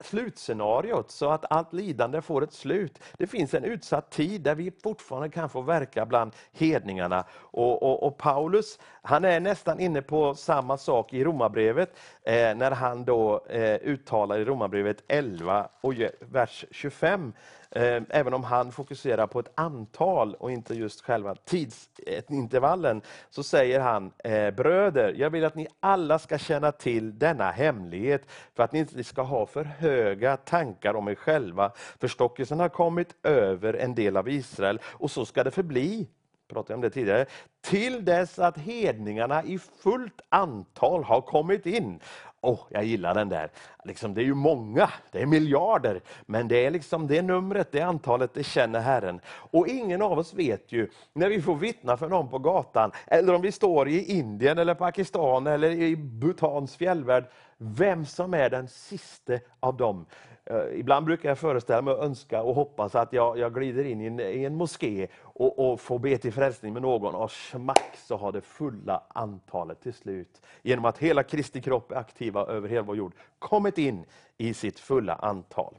slutscenariot 0.00 1.10
så 1.10 1.30
att 1.30 1.52
allt 1.52 1.72
lidande 1.72 2.22
får 2.22 2.44
ett 2.44 2.52
slut. 2.52 2.98
Det 3.18 3.26
finns 3.26 3.54
en 3.54 3.64
utsatt 3.64 4.10
tid 4.10 4.40
där 4.40 4.54
vi 4.54 4.72
fortfarande 4.82 5.28
kan 5.28 5.48
få 5.48 5.60
verka 5.60 6.06
bland 6.06 6.32
hedningarna. 6.52 7.24
Och, 7.32 7.82
och, 7.82 8.06
och 8.06 8.18
Paulus 8.18 8.78
han 9.02 9.24
är 9.24 9.40
nästan 9.40 9.80
inne 9.80 10.02
på 10.02 10.34
samma 10.34 10.78
sak 10.78 11.12
i 11.12 11.24
Romarbrevet 11.24 11.96
eh, 12.22 12.54
när 12.54 12.70
han 12.70 13.04
då 13.04 13.46
eh, 13.46 13.74
uttalar 13.74 14.38
i 14.38 14.44
Romarbrevet 14.44 15.04
11 15.08 15.68
och 15.80 15.94
vers 16.20 16.64
25 16.70 17.32
Eh, 17.74 18.02
även 18.08 18.34
om 18.34 18.44
han 18.44 18.72
fokuserar 18.72 19.26
på 19.26 19.40
ett 19.40 19.52
antal 19.54 20.34
och 20.34 20.50
inte 20.50 20.74
just 20.74 21.00
själva 21.00 21.34
tidsintervallen, 21.34 23.02
så 23.30 23.42
säger 23.42 23.80
han, 23.80 24.12
eh, 24.24 24.50
bröder, 24.50 25.14
jag 25.16 25.30
vill 25.30 25.44
att 25.44 25.54
ni 25.54 25.66
alla 25.80 26.18
ska 26.18 26.38
känna 26.38 26.72
till 26.72 27.18
denna 27.18 27.50
hemlighet, 27.50 28.22
för 28.56 28.62
att 28.62 28.72
ni 28.72 28.78
inte 28.78 29.04
ska 29.04 29.22
ha 29.22 29.46
för 29.46 29.64
höga 29.64 30.36
tankar 30.36 30.94
om 30.94 31.08
er 31.08 31.14
själva. 31.14 31.72
Förstockelsen 32.00 32.60
har 32.60 32.68
kommit 32.68 33.26
över 33.26 33.74
en 33.74 33.94
del 33.94 34.16
av 34.16 34.28
Israel, 34.28 34.80
och 34.84 35.10
så 35.10 35.24
ska 35.24 35.44
det 35.44 35.50
förbli 35.50 36.08
pratade 36.52 36.74
om 36.74 36.80
det 36.80 36.90
tidigare, 36.90 37.26
till 37.60 38.04
dess 38.04 38.38
att 38.38 38.58
hedningarna 38.58 39.42
i 39.44 39.58
fullt 39.58 40.20
antal 40.28 41.04
har 41.04 41.20
kommit 41.20 41.66
in. 41.66 42.00
Oh, 42.40 42.60
jag 42.68 42.84
gillar 42.84 43.14
den 43.14 43.28
där. 43.28 43.50
Liksom, 43.84 44.14
det 44.14 44.20
är 44.20 44.24
ju 44.24 44.34
många, 44.34 44.90
det 45.12 45.22
är 45.22 45.26
miljarder, 45.26 46.00
men 46.26 46.48
det 46.48 46.66
är 46.66 46.70
liksom 46.70 47.06
det 47.06 47.22
numret, 47.22 47.72
det 47.72 47.80
antalet, 47.80 48.34
det 48.34 48.44
känner 48.44 48.80
Herren. 48.80 49.20
Och 49.26 49.68
ingen 49.68 50.02
av 50.02 50.18
oss 50.18 50.34
vet 50.34 50.72
ju, 50.72 50.88
när 51.12 51.28
vi 51.28 51.42
får 51.42 51.54
vittna 51.54 51.96
för 51.96 52.08
någon 52.08 52.28
på 52.28 52.38
gatan, 52.38 52.92
eller 53.06 53.34
om 53.34 53.42
vi 53.42 53.52
står 53.52 53.88
i 53.88 54.04
Indien, 54.04 54.58
eller 54.58 54.74
Pakistan, 54.74 55.46
eller 55.46 55.70
i 55.70 55.96
Bhutans 55.96 56.76
fjällvärld, 56.76 57.24
vem 57.62 58.06
som 58.06 58.34
är 58.34 58.50
den 58.50 58.68
siste 58.68 59.40
av 59.60 59.76
dem. 59.76 60.06
Eh, 60.44 60.78
ibland 60.80 61.06
brukar 61.06 61.28
jag 61.28 61.38
föreställa 61.38 61.82
mig 61.82 61.94
och 61.94 62.04
önska 62.04 62.42
och 62.42 62.54
hoppas 62.54 62.94
att 62.94 63.12
jag, 63.12 63.38
jag 63.38 63.54
glider 63.54 63.84
in 63.84 64.00
i 64.00 64.06
en, 64.06 64.20
i 64.20 64.44
en 64.44 64.54
moské 64.54 65.08
och, 65.22 65.72
och 65.72 65.80
får 65.80 65.98
be 65.98 66.18
till 66.18 66.32
frälsning 66.32 66.72
med 66.72 66.82
någon 66.82 67.14
och 67.14 67.30
smack 67.30 67.96
så 67.96 68.16
har 68.16 68.32
det 68.32 68.40
fulla 68.40 69.02
antalet 69.08 69.80
till 69.80 69.94
slut, 69.94 70.42
genom 70.62 70.84
att 70.84 70.98
hela 70.98 71.22
Kristi 71.22 71.60
kropp 71.60 71.92
är 71.92 71.96
aktiva 71.96 72.46
över 72.46 72.68
hela 72.68 72.82
vår 72.82 72.96
jord, 72.96 73.14
kommit 73.38 73.78
in 73.78 74.04
i 74.36 74.54
sitt 74.54 74.78
fulla 74.78 75.14
antal. 75.14 75.74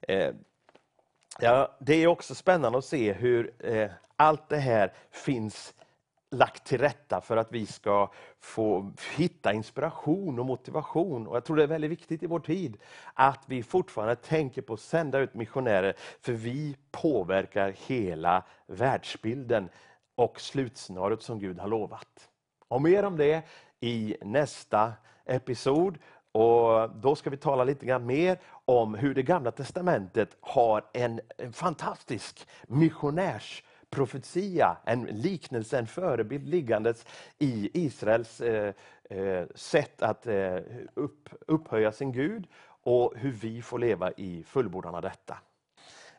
Eh, 0.00 0.34
ja, 1.40 1.76
det 1.80 1.94
är 1.94 2.06
också 2.06 2.34
spännande 2.34 2.78
att 2.78 2.84
se 2.84 3.12
hur 3.12 3.52
eh, 3.58 3.90
allt 4.16 4.48
det 4.48 4.56
här 4.56 4.92
finns 5.10 5.74
lagt 6.30 6.66
till 6.66 6.78
rätta 6.78 7.20
för 7.20 7.36
att 7.36 7.52
vi 7.52 7.66
ska 7.66 8.10
få 8.40 8.92
hitta 9.16 9.52
inspiration 9.52 10.38
och 10.38 10.46
motivation. 10.46 11.26
Och 11.26 11.36
Jag 11.36 11.44
tror 11.44 11.56
det 11.56 11.62
är 11.62 11.66
väldigt 11.66 11.90
viktigt 11.90 12.22
i 12.22 12.26
vår 12.26 12.40
tid 12.40 12.76
att 13.14 13.44
vi 13.46 13.62
fortfarande 13.62 14.16
tänker 14.16 14.62
på 14.62 14.74
att 14.74 14.80
sända 14.80 15.18
ut 15.18 15.34
missionärer, 15.34 15.94
för 16.20 16.32
vi 16.32 16.76
påverkar 16.90 17.74
hela 17.86 18.44
världsbilden 18.66 19.68
och 20.14 20.40
slutscenariot 20.40 21.22
som 21.22 21.38
Gud 21.38 21.58
har 21.58 21.68
lovat. 21.68 22.28
Och 22.68 22.82
mer 22.82 23.04
om 23.04 23.16
det 23.16 23.42
i 23.80 24.16
nästa 24.22 24.92
episod. 25.24 25.98
Och 26.32 26.90
Då 26.90 27.16
ska 27.16 27.30
vi 27.30 27.36
tala 27.36 27.64
lite 27.64 27.86
grann 27.86 28.06
mer 28.06 28.38
om 28.64 28.94
hur 28.94 29.14
det 29.14 29.22
gamla 29.22 29.50
testamentet 29.50 30.36
har 30.40 30.84
en 30.92 31.20
fantastisk 31.52 32.48
missionärs 32.66 33.62
profetia, 33.90 34.76
en 34.84 35.04
liknelse, 35.04 35.78
en 35.78 35.86
förebild 35.86 36.48
liggandes 36.48 37.06
i 37.38 37.70
Israels 37.86 38.40
eh, 38.40 38.74
eh, 39.10 39.46
sätt 39.54 40.02
att 40.02 40.26
eh, 40.26 40.58
upp, 40.94 41.28
upphöja 41.46 41.92
sin 41.92 42.12
Gud 42.12 42.46
och 42.82 43.12
hur 43.16 43.32
vi 43.32 43.62
får 43.62 43.78
leva 43.78 44.12
i 44.12 44.44
fullbordan 44.46 44.94
av 44.94 45.02
detta. 45.02 45.38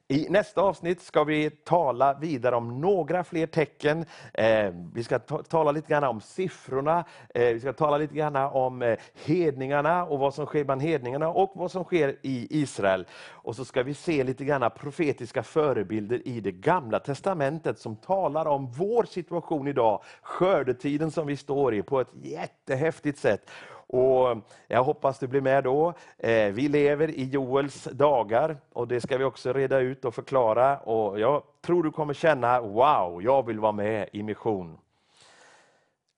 I 0.07 0.27
nästa 0.29 0.61
avsnitt 0.61 1.01
ska 1.01 1.23
vi 1.23 1.49
tala 1.49 2.13
vidare 2.13 2.55
om 2.55 2.81
några 2.81 3.23
fler 3.23 3.45
tecken. 3.45 4.05
Eh, 4.33 4.73
vi 4.93 5.03
ska 5.03 5.19
tala 5.19 5.71
lite 5.71 5.87
grann 5.87 6.03
om 6.03 6.21
siffrorna, 6.21 7.05
eh, 7.33 7.45
vi 7.45 7.59
ska 7.59 7.73
tala 7.73 7.97
lite 7.97 8.15
grann 8.15 8.35
om 8.35 8.81
eh, 8.81 8.97
hedningarna 9.25 10.05
och 10.05 10.19
vad 10.19 10.33
som 10.33 10.45
sker 10.45 10.63
bland 10.63 10.81
hedningarna 10.81 11.29
och 11.29 11.51
vad 11.55 11.71
som 11.71 11.83
sker 11.83 12.15
i 12.21 12.61
Israel. 12.61 13.05
Och 13.29 13.55
så 13.55 13.65
ska 13.65 13.83
vi 13.83 13.93
se 13.93 14.23
lite 14.23 14.45
grann 14.45 14.71
profetiska 14.79 15.43
förebilder 15.43 16.27
i 16.27 16.39
det 16.39 16.51
gamla 16.51 16.99
testamentet 16.99 17.79
som 17.79 17.95
talar 17.95 18.45
om 18.45 18.71
vår 18.71 19.03
situation 19.03 19.67
idag, 19.67 20.03
skördetiden 20.21 21.11
som 21.11 21.27
vi 21.27 21.37
står 21.37 21.75
i, 21.75 21.81
på 21.81 21.99
ett 21.99 22.11
jättehäftigt 22.21 23.19
sätt. 23.19 23.49
Och 23.91 24.37
jag 24.67 24.83
hoppas 24.83 25.19
du 25.19 25.27
blir 25.27 25.41
med 25.41 25.63
då. 25.63 25.93
Eh, 26.17 26.51
vi 26.51 26.67
lever 26.67 27.09
i 27.09 27.23
Joels 27.23 27.83
dagar 27.83 28.57
och 28.73 28.87
det 28.87 29.01
ska 29.01 29.17
vi 29.17 29.23
också 29.23 29.53
reda 29.53 29.79
ut 29.79 30.05
och 30.05 30.15
förklara. 30.15 30.77
Och 30.79 31.19
jag 31.19 31.43
tror 31.61 31.83
du 31.83 31.91
kommer 31.91 32.13
känna, 32.13 32.61
wow, 32.61 33.23
jag 33.23 33.45
vill 33.45 33.59
vara 33.59 33.71
med 33.71 34.09
i 34.13 34.23
mission. 34.23 34.77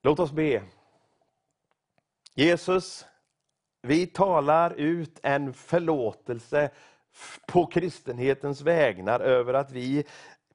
Låt 0.01 0.19
oss 0.19 0.31
be. 0.31 0.61
Jesus, 2.35 3.05
vi 3.81 4.07
talar 4.07 4.73
ut 4.73 5.19
en 5.23 5.53
förlåtelse 5.53 6.69
på 7.47 7.65
kristenhetens 7.65 8.61
vägnar 8.61 9.19
över 9.19 9.53
att 9.53 9.71
vi 9.71 10.05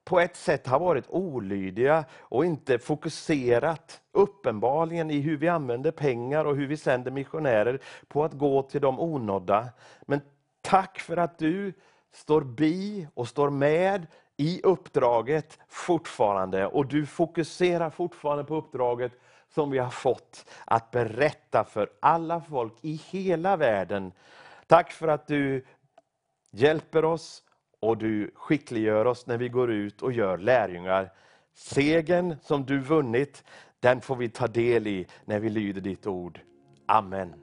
på 0.08 0.20
ett 0.20 0.36
sätt 0.36 0.66
har 0.66 0.78
varit 0.78 1.04
olydiga 1.08 2.04
och 2.18 2.44
inte 2.44 2.78
fokuserat, 2.78 4.00
uppenbarligen, 4.12 5.10
i 5.10 5.20
hur 5.20 5.36
vi 5.36 5.48
använder 5.48 5.90
pengar 5.90 6.44
och 6.44 6.56
hur 6.56 6.66
vi 6.66 6.76
sänder 6.76 7.10
missionärer 7.10 7.80
på 8.08 8.24
att 8.24 8.32
gå 8.32 8.62
till 8.62 8.80
de 8.80 9.00
onådda. 9.00 9.68
Men 10.02 10.20
tack 10.60 10.98
för 10.98 11.16
att 11.16 11.38
du 11.38 11.72
står 12.12 12.40
bi 12.40 13.08
och 13.14 13.28
står 13.28 13.50
med 13.50 14.06
i 14.36 14.60
uppdraget 14.62 15.58
fortfarande. 15.68 16.66
Och 16.66 16.86
du 16.86 17.06
fokuserar 17.06 17.90
fortfarande 17.90 18.44
på 18.44 18.56
uppdraget 18.56 19.12
som 19.54 19.70
vi 19.70 19.78
har 19.78 19.90
fått, 19.90 20.50
att 20.64 20.90
berätta 20.90 21.64
för 21.64 21.90
alla 22.00 22.40
folk 22.40 22.74
i 22.80 23.02
hela 23.10 23.56
världen. 23.56 24.12
Tack 24.66 24.92
för 24.92 25.08
att 25.08 25.26
du 25.26 25.64
hjälper 26.50 27.04
oss 27.04 27.42
och 27.80 27.98
du 27.98 28.30
skickliggör 28.34 29.04
oss 29.04 29.26
när 29.26 29.38
vi 29.38 29.48
går 29.48 29.70
ut 29.70 30.02
och 30.02 30.12
gör 30.12 30.38
lärjungar. 30.38 31.12
Segen 31.54 32.36
som 32.42 32.64
du 32.64 32.78
vunnit, 32.78 33.44
den 33.80 34.00
får 34.00 34.16
vi 34.16 34.28
ta 34.28 34.46
del 34.46 34.86
i 34.86 35.06
när 35.24 35.40
vi 35.40 35.50
lyder 35.50 35.80
ditt 35.80 36.06
ord. 36.06 36.40
Amen. 36.86 37.34